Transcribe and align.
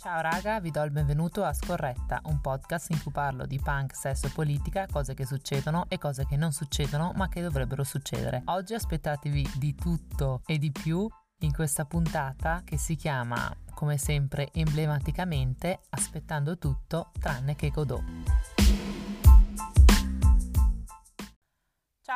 Ciao 0.00 0.22
raga, 0.22 0.60
vi 0.60 0.70
do 0.70 0.82
il 0.82 0.90
benvenuto 0.90 1.44
a 1.44 1.52
Scorretta, 1.52 2.22
un 2.24 2.40
podcast 2.40 2.88
in 2.88 3.02
cui 3.02 3.12
parlo 3.12 3.44
di 3.44 3.60
punk, 3.62 3.94
sesso 3.94 4.28
e 4.28 4.30
politica, 4.30 4.86
cose 4.90 5.12
che 5.12 5.26
succedono 5.26 5.84
e 5.90 5.98
cose 5.98 6.24
che 6.24 6.38
non 6.38 6.52
succedono 6.52 7.12
ma 7.16 7.28
che 7.28 7.42
dovrebbero 7.42 7.84
succedere. 7.84 8.40
Oggi 8.46 8.72
aspettatevi 8.72 9.50
di 9.56 9.74
tutto 9.74 10.40
e 10.46 10.56
di 10.56 10.72
più 10.72 11.06
in 11.40 11.52
questa 11.52 11.84
puntata 11.84 12.62
che 12.64 12.78
si 12.78 12.96
chiama, 12.96 13.54
come 13.74 13.98
sempre 13.98 14.48
emblematicamente, 14.54 15.80
Aspettando 15.90 16.56
tutto 16.56 17.10
tranne 17.20 17.54
che 17.54 17.68
Godot. 17.68 18.02